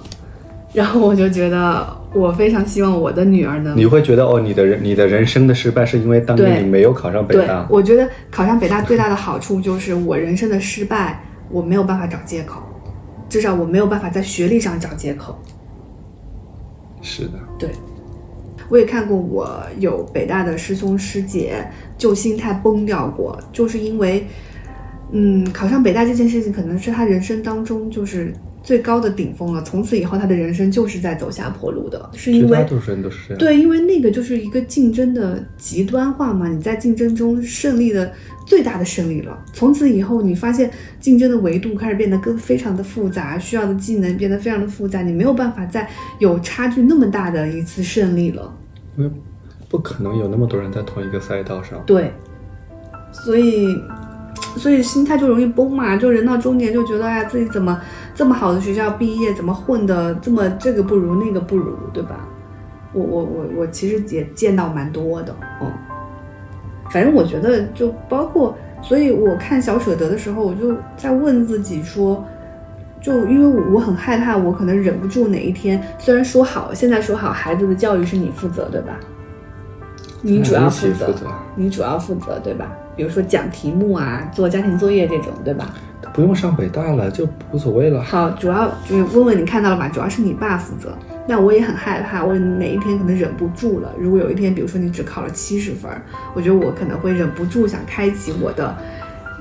[0.76, 7.66] 然后我就觉得我非常希望我的女儿能，你会觉得哦，你的人你的人生的失败是因为当年你没有考上北大。
[7.70, 11.18] 我觉得考上北大最大的好处就是我人生的失败
[11.50, 12.60] 我没有办法找借口，
[13.26, 15.34] 至少我没有办法在学历上找借口。
[17.00, 17.70] 是的，对。
[18.68, 21.66] 我也看过，我有北大的师兄师姐
[21.96, 24.26] 就心态崩掉过，就是因为，
[25.12, 28.34] 嗯，考上北大这件事情可能是他人生当中就是
[28.66, 29.62] 最高的顶峰了。
[29.62, 33.38] 从此以后，他的人生就是在走下坡路的，是因为多数人都是这样。
[33.38, 38.12] 对，因为那个就是一个竞争的极端化嘛，你在竞争中胜利的
[38.44, 39.38] 最大的胜利了。
[39.52, 45.88] 从此以后，你发现竞争的维度开始变得更非常的复杂，需要的技能变得非常的复杂，你没有办法再
[46.18, 48.52] 有差距那么大的一次胜利了。
[48.98, 49.10] 因为
[49.68, 51.82] 不可能有那么多人在同一个赛道上。
[51.86, 52.12] 对，
[53.12, 53.76] 所以，
[54.56, 55.96] 所以心态就容易崩嘛。
[55.96, 57.80] 就人到中年就觉得，哎呀，自己怎么
[58.14, 62.26] 这么好的学校毕业，怎么混的这么这个不如那个不如，对吧？
[62.92, 65.70] 我我我我其实也见到蛮多的，嗯。
[66.90, 72.24] 反正我觉得，就包括，所以我看小舍得的时候，我就在问自己说。
[72.98, 75.80] 就因为我很害怕，我可能忍不住哪一天。
[75.96, 78.98] 虽然说好，现在说好，孩子的教育是你负责，对吧？
[80.22, 81.14] 你主要负责，
[81.54, 82.72] 你主要负责，对吧？
[82.96, 85.72] 比如说讲题目啊，做家庭作业这种，对吧？
[86.14, 88.02] 不用上北大了，就无所谓了。
[88.02, 89.88] 好，主要就是问问你看到了吧？
[89.88, 90.96] 主要是你爸负责。
[91.28, 93.92] 但我也很害怕，我哪一天可能忍不住了。
[93.98, 95.90] 如果有一天，比如说你只考了七十分，
[96.34, 98.74] 我觉得我可能会忍不住想开启我的。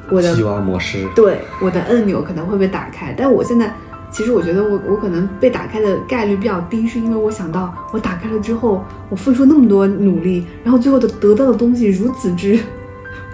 [0.10, 3.72] 我的希望模式，对我的按钮可能会被打开，但我现在
[4.12, 12.60] 其实我觉得我我可能被打开的概率比较低，是因为我想到我打开了之后，我付出那么多努力，然后最后的得到的东西如此之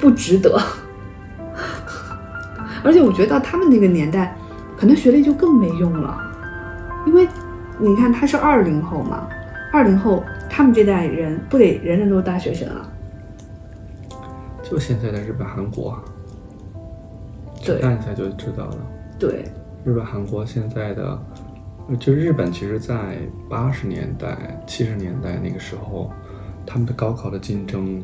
[0.01, 0.59] 不值得，
[2.83, 4.35] 而且我觉得到他们那个年代，
[4.75, 6.17] 可能学历就更没用了，
[7.05, 7.27] 因为
[7.77, 9.29] 你看他是二零后嘛，
[9.71, 12.89] 二零后他们这代人不得人人都是大学生啊，
[14.63, 15.97] 就现在的日本、韩国。
[17.63, 18.77] 对看一下就知道了。
[19.19, 19.45] 对，
[19.85, 21.19] 日本、韩国现在的，
[21.99, 26.11] 就日本，其实，在八十年代、七十年代那个时候，
[26.65, 28.01] 他们的高考的竞争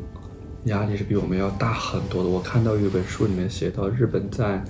[0.68, 2.30] 压力是比我们要大很多的。
[2.30, 4.62] 我看到有一本书里面写到，日本在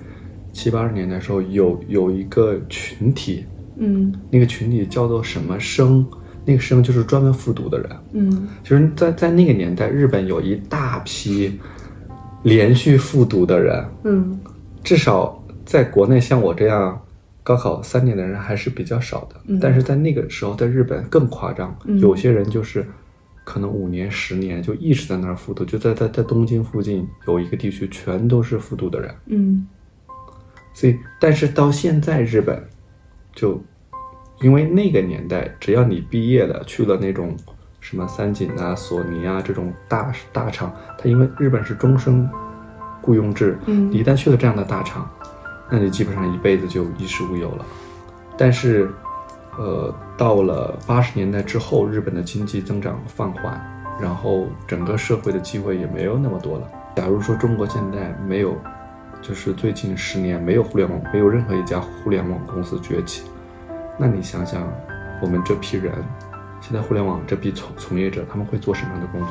[0.53, 3.45] 七八十年代时候有有一个群体，
[3.77, 6.05] 嗯，那个群体叫做什么生？
[6.45, 11.61] 那个生就是专门复读的人，嗯，就是在在那个年代，日本有一大批
[12.43, 14.41] 连续复读的人，嗯。
[14.83, 16.99] 至少在国内，像我这样
[17.43, 19.59] 高考三年的人还是比较少的。
[19.61, 22.87] 但是在那个时候，在日本更夸张，有些人就是
[23.49, 29.15] 可能五年、十年就一直在那儿复读，就在在在东京附近有一个地区全都是复读的人。
[29.25, 29.67] 嗯，
[30.75, 32.63] 所以，但是到现在日本，
[33.35, 33.59] 就
[34.43, 37.35] 因为那个年代，只要你毕业了，去了那种
[37.81, 42.29] 什么三井啊、索尼啊这种大大厂，它因为日本是终生。
[43.01, 45.11] 雇佣制，嗯，一旦去了这样的大厂，
[45.71, 47.65] 那你基本上一辈子就衣食无忧了。
[48.37, 48.91] 但是，
[49.59, 53.61] 呃，到了八十年代之后，日本的经济增长放缓，
[54.01, 56.69] 然后整个社会的机会也没有那么多了。
[56.95, 58.57] 假如说中国现在没有，
[59.21, 63.29] 就是最近十年没有互联网，没有任何一家互联网公司崛起，
[63.99, 64.63] 那你想想，
[65.21, 65.93] 我们这批人，
[66.61, 69.31] 现在互联网这批从从业者，他们会做什么样的工作？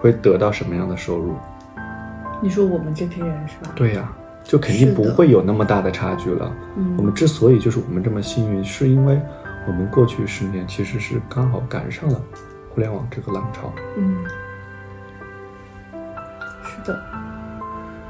[0.00, 1.34] 会得到什么样的收入？
[2.40, 3.72] 你说我们这批人是吧？
[3.74, 4.12] 对呀、
[4.48, 6.50] 就肯定不会有那么大的差距了。
[6.78, 6.94] 嗯。
[6.96, 9.20] 我们之所以就是我们这么幸运，是因为
[9.66, 12.18] 我们过去十年其实是刚好赶上了
[12.70, 13.70] 互联网这个浪潮。
[13.98, 14.24] 嗯，
[16.62, 16.98] 是的，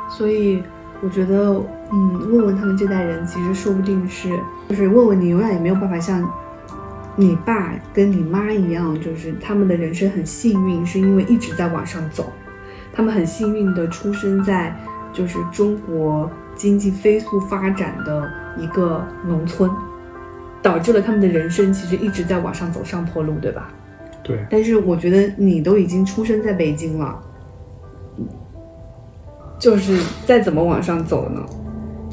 [0.09, 0.63] 所以
[1.03, 1.61] 我觉得，
[1.91, 4.31] 嗯，问问他们这代人，其实说不定是，
[4.69, 6.25] 就是问问你，永远也没有办法像
[7.17, 12.33] 你爸跟你妈一样，就是他们的人生很幸运，是因为一直在往上走，
[12.93, 14.73] 他们很幸运的出生在
[15.19, 19.69] 就是中国经济飞速发展的一个农村，
[20.63, 23.69] 导致了他们的人生其实一直在往上走上坡路，对吧？
[24.23, 27.21] 对，但是我觉得你都已经出生在北京了，
[29.59, 31.45] 就是再怎么往上走呢，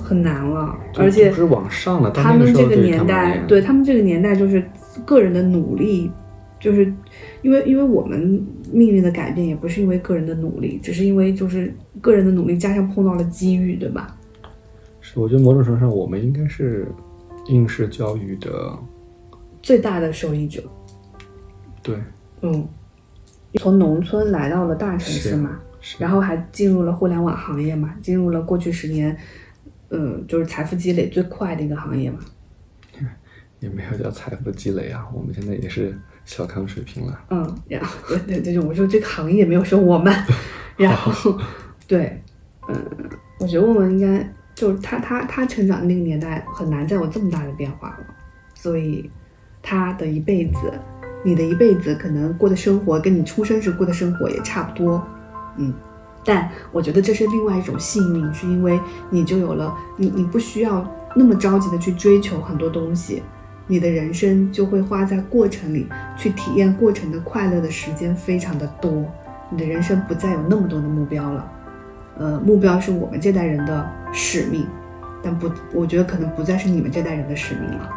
[0.01, 0.75] 很难了。
[0.97, 4.63] 而且不是往上了，他们这个年代，对他们这个年代就是
[5.05, 6.11] 个人的努力，
[6.59, 6.91] 就是
[7.43, 8.43] 因为因为我们
[8.75, 14.17] 命运的改变也不是因为个人的努力，只是因为就是个人的努力加上碰到了机遇，对吧？
[14.99, 16.85] 是，我觉得某种程度上，我们应该是
[17.47, 18.77] 应试教育的，
[19.61, 20.61] 最大的受益者，
[21.81, 21.95] 对，
[22.41, 22.67] 嗯，
[23.53, 29.17] 从农村来到了大城市嘛，是然后还进入了互联网行业嘛，进入了过去十年，
[29.89, 32.19] 嗯，就是财富积累最快的一个行业嘛。
[33.61, 37.19] 也没有叫财富积累啊，我们现在也是小康水平了。
[37.29, 40.13] 嗯，然后对对对，我说这个行业没有说我们，
[40.75, 41.37] 然后
[41.87, 42.21] 对，
[42.67, 42.75] 嗯，
[43.39, 47.97] 我觉得问问应该就是他他他成长的那个年代很难再有这么大的变化了，
[48.53, 49.09] 所以
[49.61, 50.73] 他的一辈子，
[51.23, 55.01] 你的一辈子可能过的生活跟你出生时过的生活也差不多，
[55.57, 55.73] 嗯。
[56.27, 58.79] 但我觉得这是另外一种幸运，是因为
[59.11, 60.83] 你就有了你，你不需要
[61.15, 63.21] 那么着急的去追求很多东西，
[63.67, 69.05] 你的人生就会花在过程里，去体验过程的快乐的时间非常的多，
[69.49, 71.51] 你的人生不再有那么多的目标了。
[72.17, 74.67] 呃，目标是我们这代人的使命，
[75.23, 77.89] 但不，我觉得可能不再是你们这代人的使命了。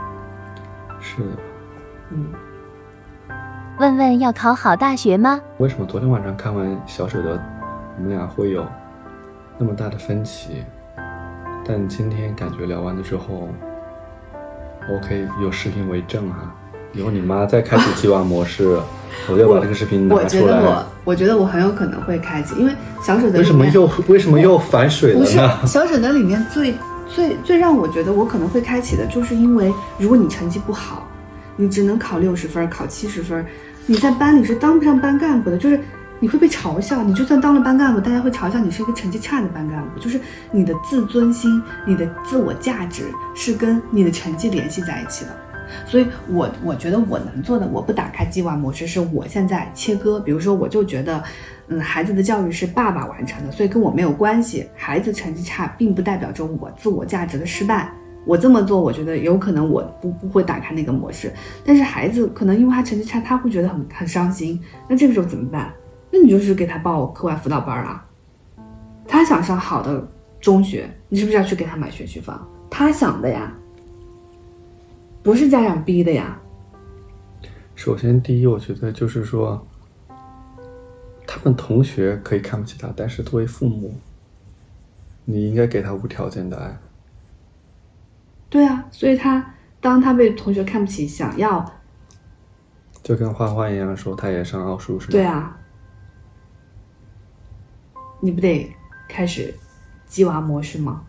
[1.01, 1.29] 是的，
[2.11, 2.27] 嗯，
[3.79, 5.41] 问问要考好大学吗？
[5.59, 7.41] 为什么昨天晚上看完小舍得，
[7.97, 8.67] 我们俩会有
[9.59, 10.65] 那么大的分歧？
[11.65, 13.51] 但今天感觉聊完了之后，
[14.91, 16.53] 我可以有视频为证啊、
[16.93, 18.79] 以后你妈再开启计划模式，
[19.31, 20.41] 我就把这个视频拿我觉。
[20.41, 22.73] 得我，我觉得我很有可能会开启，因为
[23.03, 25.67] 小舍得里面为什么又为什么又反水了不是呢？
[25.67, 26.75] 小舍得里面最
[27.07, 31.07] 最最让我觉得我可能会开启的，就是因为如果你成绩不好，
[31.57, 33.45] 你只能考六十分，考七十分，
[33.87, 35.79] 你在班里是当不上班干部的，就是
[36.21, 37.03] 你会被嘲笑。
[37.03, 43.05] 你就算当了班干部，大家会嘲笑你是一个成绩差的班干部，就是你的自尊心、你的自我价值
[43.35, 45.31] 是跟你的成绩联系在一起的。
[45.85, 50.19] 所以我我觉得我能做的，我不打开计划模式，是我现在切割。
[50.19, 51.23] 比如说，我就觉得，
[51.69, 54.67] 嗯，孩子的教育是爸爸完成的，所以跟我没有关系。
[54.75, 57.93] 孩子成绩差，并不代表着我自我价值的失败。
[58.25, 61.31] 我这么做，我觉得有可能我不不会打开那个模式。
[61.67, 64.59] 但是孩子可能因为他成绩差，他会觉得很很伤心。
[64.89, 65.71] 那这个时候怎么办？
[66.11, 68.05] 那你就是给他报课外辅导班啊。
[69.07, 70.07] 他想上好的
[70.41, 72.47] 中学，你是不是要去给他买学区房？
[72.71, 73.53] 他想的呀。
[75.23, 76.39] 不是家长逼的呀。
[77.75, 79.67] 首先，第一，我觉得就是说，
[81.27, 83.95] 他们同学可以看不起他，但是作为父母，
[85.25, 86.79] 你应该给他无条件的爱。
[88.49, 91.65] 对啊，所以他当他被同学看不起，想要
[93.03, 95.13] 就跟花花一样，说他也上奥数是吗？
[95.13, 95.58] 对啊，
[98.21, 98.75] 你不得
[99.09, 99.55] 开始
[100.07, 101.03] 鸡娃模式吗？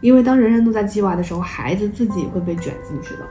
[0.00, 3.26] 因为当人人都在鸡娃的时候，孩子自己也会被卷进去的。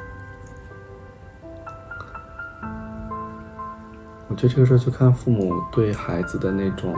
[4.27, 6.95] 我觉得这个事儿就看父母对孩子的那种，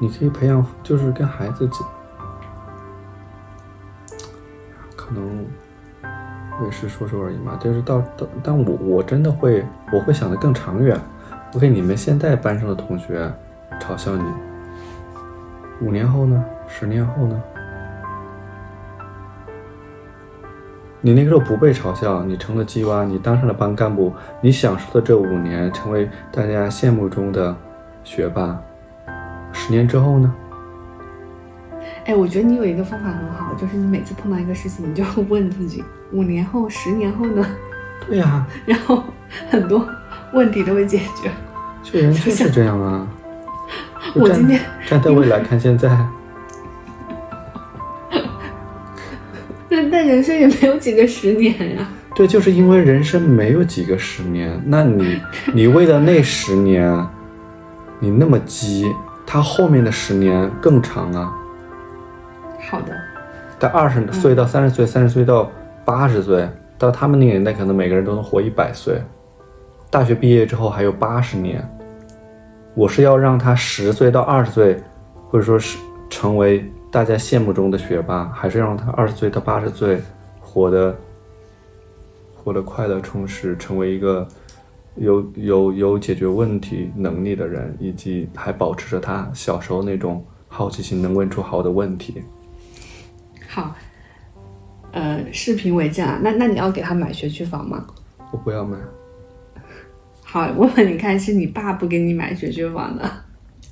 [0.00, 1.70] 你可以培养，就是跟孩子，
[4.96, 5.46] 可能
[6.60, 7.56] 我也是说说而已嘛。
[7.60, 11.00] 就是到到，但我我真的会，我会想的更长远。
[11.54, 13.32] OK，你们现在班上的同学
[13.80, 14.22] 嘲笑你，
[15.80, 16.44] 五年后呢？
[16.68, 17.42] 十年后呢？
[21.00, 27.56] 你那个时候不被嘲笑，你成了鸡娃，你当上了班干部，你享受的这五年，成为大家羡慕中的
[28.04, 28.60] 学霸。
[29.50, 30.34] 十年之后呢？
[32.04, 35.82] 哎，我觉得你有一个方法很好，就是你每次碰到一个事情，你就 问自己：
[36.12, 37.46] 五年后、十年后呢？
[38.06, 39.02] 对呀、 然后
[39.48, 39.88] 很多
[40.32, 41.30] 问题都会解决。
[41.82, 43.06] 就人就是这样啊。
[44.14, 45.88] 我今天站在未来看现在，
[49.68, 55.20] 但但人生也没有几个十年呀、对，就是因为人生没有几个十年，那你
[55.52, 57.06] 你为了那十年，
[58.00, 58.90] 你那么急，
[59.26, 61.32] 他后面的十年更长啊。
[62.70, 62.92] 好的，
[63.58, 65.50] 在二十岁到三十岁，三十岁到
[65.84, 66.48] 八十岁，
[66.78, 69.02] 到他们那个年代，可能每个人都能活一百岁。
[69.90, 71.66] 大学毕业之后还有八十年，
[72.74, 74.78] 我是要让他十岁到二十岁，
[75.28, 75.78] 或者说是
[76.10, 80.00] 成为大家羡慕中的学霸，还是让他二十岁到八十岁
[80.40, 80.94] 活得
[82.34, 84.28] 活得快乐充实，成为一个
[84.96, 92.22] 有有有解决问题能力的人，以及还保持着他小时候那种好奇心，能问出好的问题。
[93.48, 93.74] 好，
[94.92, 96.20] 呃，视频为证啊。
[96.22, 97.86] 那那你要给他买学区房吗？
[98.30, 98.76] 我不要买。
[100.30, 103.10] 好，问问你看，是你爸不给你买学区房的？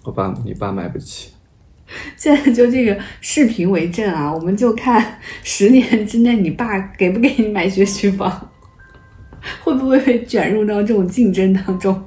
[0.04, 1.30] 我爸，你爸买不起。
[2.16, 8.50] 现在就这个视频为证啊，我们就看十年之内你爸给不给你买学区房，
[9.62, 12.02] 会不会被卷入到这种竞争当中？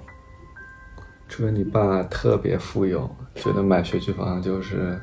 [1.27, 4.99] 除非你爸特别富有，觉得买学区房就是，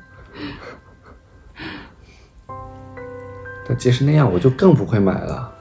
[3.65, 5.55] 但即使那样，我就更不会买了。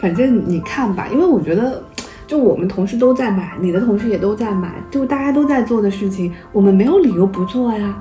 [0.00, 1.84] 反正你看吧，因为我觉得，
[2.28, 7.96] 就我们同事都在买，你的同事也都在买，就大家都在做的事情，我们没有理由不做呀。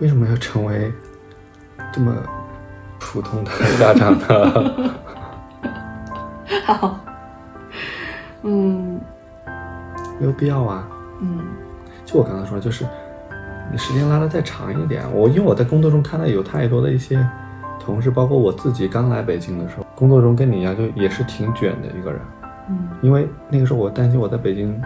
[0.00, 0.90] 为什么要成为
[1.92, 2.16] 这么
[2.98, 4.94] 普通的家长呢？
[6.64, 6.98] 好，
[8.42, 8.98] 嗯
[10.18, 10.88] 没有必要啊。
[11.20, 11.40] 嗯
[12.06, 12.86] 就我刚刚说，就是
[13.70, 15.04] 你时间拉的再长一点。
[15.12, 17.22] 我因为我在工作中看到有太多的一些
[17.78, 22.20] 同事，包括我自己刚来北京的时候，工作中跟你一样，就也是挺卷的一个人。
[22.70, 24.80] 嗯因为那个时候我担心我在北京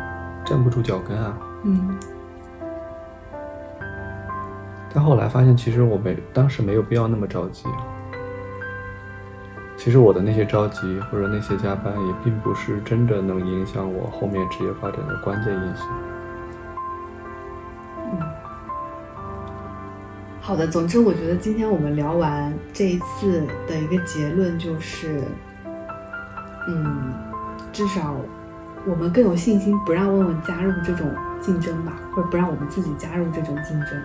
[0.45, 1.39] 站不住脚跟啊。
[1.63, 1.97] 嗯
[4.93, 7.69] 但后来发现，其实我没当时没有必要那么着急。
[9.77, 15.85] 其实我的那些着急或者那些加班，也并不是真的能影响我后面职业发展的关键因素。
[20.47, 25.23] 好的，总之我觉得今天我们聊完这一次的一个结论就是，
[26.69, 27.15] 嗯，
[27.73, 28.15] 至少
[28.87, 34.03] 我们更有信心不让问问加入这种竞争吧，或者不让我们自己加入这种竞争。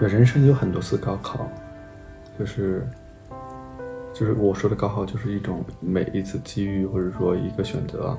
[0.00, 1.48] 对，人生有很多次高考，
[2.36, 2.84] 就是，
[4.12, 8.18] 就是我说的高考，就是一种每一次机遇或者说一个选择。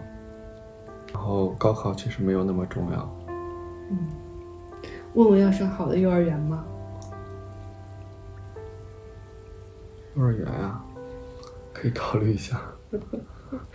[1.11, 3.19] 然后高考其实没有那么重要。
[3.91, 3.97] 嗯
[5.15, 6.63] 问问要上好的幼儿园吗？
[10.19, 10.83] 幼儿园啊，
[11.73, 12.61] 可以考虑一下。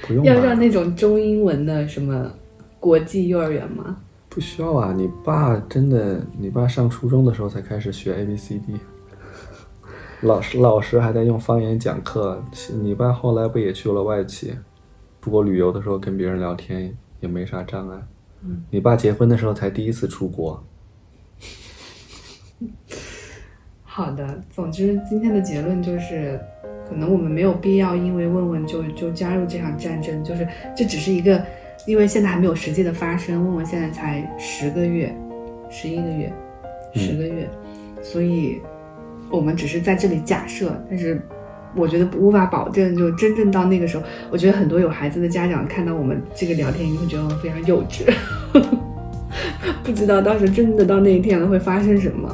[0.06, 2.30] 不用吧要上那种中英文的什么
[2.78, 3.96] 国际幼儿园吗？
[4.28, 8.74] 不需要啊，你爸真的，你爸上初中的时候才开始学 A B C D，
[10.22, 12.42] 老师老师还在用方言讲课，
[12.82, 14.54] 你爸后来不也去了外企，
[15.22, 17.98] 出国旅游的时候跟别人聊天也没啥障碍。
[18.70, 20.62] 你爸结婚的时候才第一次出国，
[23.96, 26.36] 好的，总之今天的结论就是，
[26.88, 31.40] 可能我们没有必要因为问问就就加入这场战争，就是这只是一个，
[31.86, 35.14] 因为现在还没有实际的发生，问问现在才十个月，
[35.70, 36.32] 十一个月，
[36.92, 37.48] 十个月，
[38.02, 38.60] 所以
[39.30, 41.22] 我们只是在这里假设，但是
[41.76, 48.12] 我觉得无法保证，就真正到那个时候，我觉得很多有孩子的家长看到我们这个聊天，你会觉得我们非常幼稚，
[49.84, 52.28] 不知道到时候真的到那一天了会发生什么。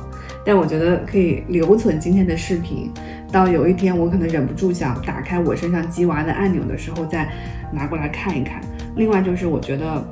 [0.51, 2.91] 但我觉得可以留存今天的视频，
[3.31, 7.33] 到有一天我可能忍不住想打开我身上鸡娃的按钮的时候，再
[7.71, 8.61] 拿过来看一看。
[8.97, 10.05] 另外就是我觉得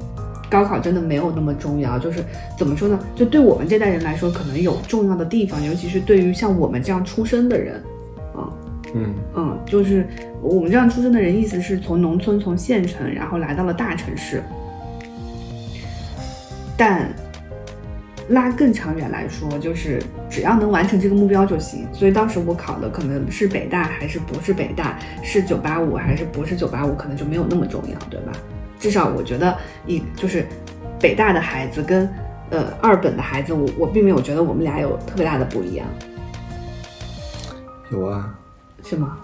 [0.49, 2.23] 高考真的没有那么重要，就是
[2.57, 2.97] 怎么说呢？
[3.17, 7.75] 就对我们这代人来说，可能有重要的地方，尤其是对于像我们这样出生的人，
[8.37, 8.47] 啊、
[8.95, 10.07] 嗯，嗯，就是
[10.41, 14.41] 我们这样出生的人，意思是从农村、从县城，然后来到了大城市。
[16.77, 17.13] 但
[18.29, 21.87] 拉更长远来说，就是只要能完成这个目标就行。
[21.93, 28.33] 所以当时我考的可能是北大还是不是北大，是九八五还是不是九八五，可能就没有那么重要，对吧？
[28.79, 29.57] 至少我觉得
[29.87, 30.47] 一就是
[31.01, 32.09] 北大的孩子跟
[32.51, 35.87] 呃二本的孩子，我我并没有觉得我们俩有特别大的不一样，
[37.91, 38.35] 有啊，
[38.85, 39.17] 是吗？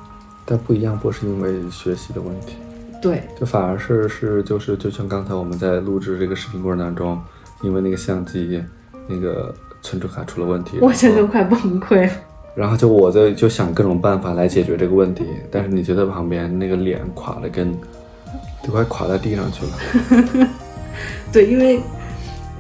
[0.47, 2.57] 但不一样不是因为学习的问题，
[3.01, 7.19] 对，就反而是是就是就像刚才我们在录制这个视频过程当中，
[7.63, 8.63] 因为那个相机
[9.07, 12.13] 那个存储卡出了问题，我真的快崩溃了。
[12.55, 17.73] 然后就我在就想各种办法来解决这个问题，但是你就在旁边那个脸垮的跟
[18.63, 20.49] 都快垮到地上去了。
[21.33, 21.81] 对，因为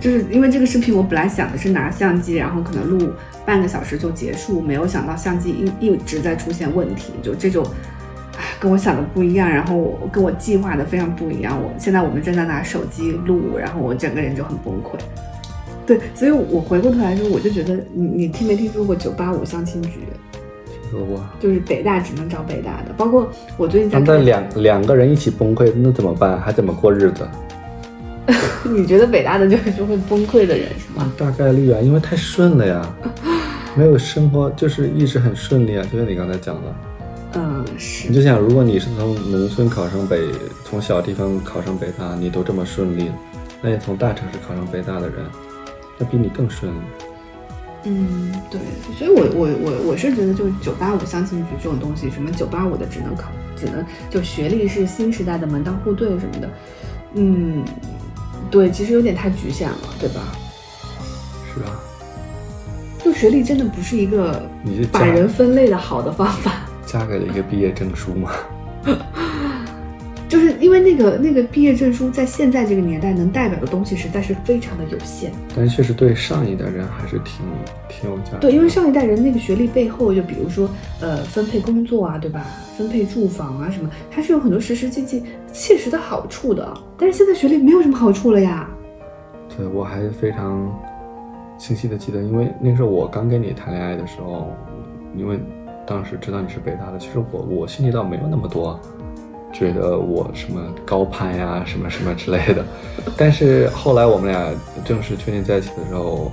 [0.01, 3.13] 就是因为这个视频，我本来想的是拿相机，然后可能录
[3.47, 7.65] 半个小时就结束，没有想到相机一一直在出现问题，就这种，
[8.37, 11.57] 唉，跟我想的不一样，然后我跟我计划的非常不一样。
[11.57, 14.99] 我现在我们正在拿手机录，然后我整个人就很崩溃。
[15.87, 20.01] 对，所以我回过头来说，我就觉得你你听没听说过九八五相亲局？
[20.66, 21.22] 听说过。
[21.41, 24.07] 就是北大只能找北大的，包括我最近在看。
[24.07, 26.41] 那两两个人一起崩溃，那怎么办？
[26.41, 27.28] 还怎么过日子？
[28.64, 31.12] 你觉得北大的就是就会崩溃的人是吗？
[31.18, 32.97] 大概率啊，因为太顺了呀，
[33.76, 36.74] 没有生活就是一直很顺利啊，就像你刚才讲的。
[37.35, 38.09] 嗯，是。
[38.09, 40.18] 你就想，如果你是从农村考上北，
[40.64, 43.11] 从小地方考上北大，你都这么顺利，
[43.61, 45.16] 那你从大城市考上北大的人。
[45.99, 46.73] 那比你更顺。
[47.85, 48.61] 嗯，对，
[48.97, 56.51] 所以我我我我是觉得，就是九八五相亲局这种东西，什么九八五的只能考，只能就学历是新时代的门当户对什么的，
[57.15, 57.63] 嗯，
[58.51, 60.21] 对，其实有点太局限了，对吧？
[61.53, 61.71] 是啊。
[63.05, 64.49] 就学历真的不是一个
[64.91, 66.53] 把人分类的好的方法。
[66.87, 68.31] 加给了一个毕业证书吗？
[70.35, 77.47] 就是因为那个那个毕业证书在现在这个年代能代表的东西实在是非常的有限，但是确实对上一代人还是挺
[77.89, 78.39] 挺有价值。
[78.41, 80.68] 对，因为上一代人那个学历背后，就比如说
[81.01, 82.45] 呃分配工作啊，对吧？
[82.76, 85.22] 分配住房啊什么，它是有很多实实际际
[85.53, 86.76] 切实的好处的。
[86.99, 88.68] 但是现在学历没有什么好处了呀。
[89.57, 90.68] 对，我还非常
[91.57, 94.51] 清晰的记得，因为那时候我刚跟你谈恋爱的时候，
[95.16, 95.39] 因为
[95.87, 98.80] 当时知道你是北大的，其实我我心里倒没有那么多。
[99.55, 102.65] 觉得我什么高攀呀，什么什么之类的，
[103.17, 104.51] 但是后来我们俩
[104.85, 106.31] 正式确定在一起的时候，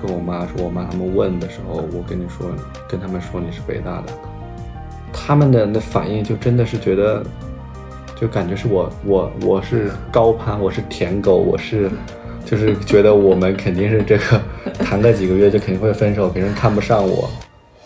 [0.00, 2.46] 跟我妈说，我妈他们问的时候，我跟你说，
[2.88, 4.12] 跟他们说你是北大的，
[5.12, 7.24] 他们的那反应就真的是觉得，
[8.18, 11.90] 就感觉是我我我是高攀，我是舔狗，我是，
[12.46, 14.40] 就是觉得我们肯定是这个
[14.78, 17.28] 谈个几个月就肯定会分手，别人看不上我，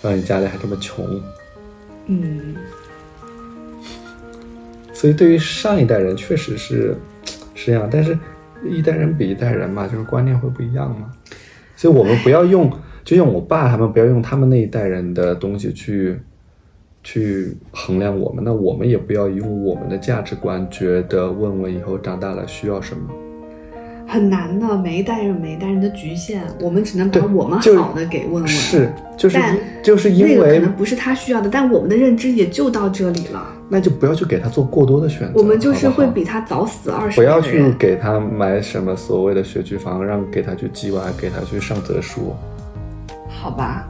[0.03, 1.05] 让你家里还这么穷，
[2.09, 2.55] 嗯。
[4.99, 6.97] 所以，对于上一代人确实是
[7.55, 8.19] 是这样，但是
[8.65, 11.13] 一代人比一代人嘛，就是观念会不一样嘛。
[11.77, 12.73] 所以我们不要用，
[13.05, 16.19] 就用我爸他们不要用他们那一代人的东西去
[17.05, 23.03] 去衡量我们，那我们也不要用我们的价值观觉得问问以后长大了需要什么。
[24.09, 28.49] 很难的，每一代人每一代人的局限，我们只能把我们好的给问问。
[28.49, 29.39] 是，就是
[29.83, 33.53] 就是因为可能不是他需要的，但我们的认知也就到这里了。
[33.69, 35.41] 那就不要去给他做过多的选择。
[35.41, 37.29] 我们就是会比他早死二十年。
[37.29, 42.35] 不要去给他买什么所谓的学区房，让给他去寄娃，给他去上择书。
[43.29, 43.89] 好吧，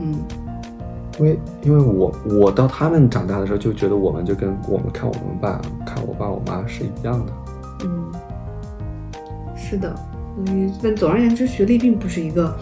[0.00, 0.16] 嗯，
[1.18, 7.32] 因为因为我我到他们长大的时候，就觉得我们就跟我们看我们爸看我爸我妈是一样的。
[7.84, 8.12] 嗯。
[9.56, 9.94] 是的，
[10.46, 12.54] 嗯，但总而言之，学历并不是一个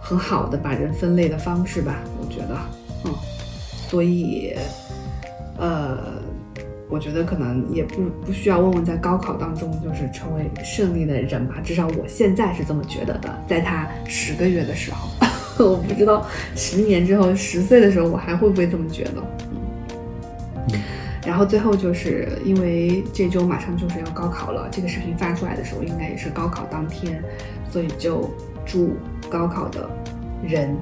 [0.00, 1.96] 很好的把人分类的方式吧？
[2.18, 2.56] 我觉得，
[3.04, 3.12] 嗯，
[3.88, 4.54] 所以，
[5.60, 5.98] 呃，
[6.88, 13.28] 我觉得可能也不不需要问问在高考当中就是成为胜利的人吧，至少我现在是这么觉得的。
[13.46, 15.08] 在他十个月的时候，
[15.70, 19.22] 我不知道十年之后十岁的时候我还会不会这么觉得。
[21.26, 27.22] 然后最后就是因为这周马上就是要高考了，这个视频发出来的时候应该也是高考当天，
[27.70, 28.28] 所以就
[28.64, 28.96] 祝
[29.30, 29.88] 高考的
[30.42, 30.74] 人，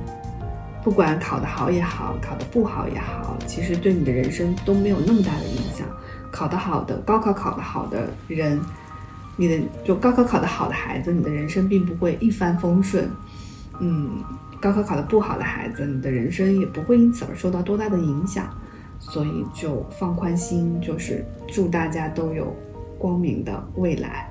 [0.83, 5.87] 不管考得好也好，考得不好也好，其实对你的人生都没有那么大的影响。
[6.31, 8.61] 考得好的，高考考得好的人，
[9.37, 13.09] 你的就高考考得好的孩子，你的人生并不会一帆风顺。
[13.81, 14.23] 嗯，
[14.61, 18.47] 高考考得不好的孩子，你的人生也不会因此而受到多大的影响。
[19.01, 22.53] 所以就放宽心，就是祝大家都有
[22.99, 24.29] 光明的未来。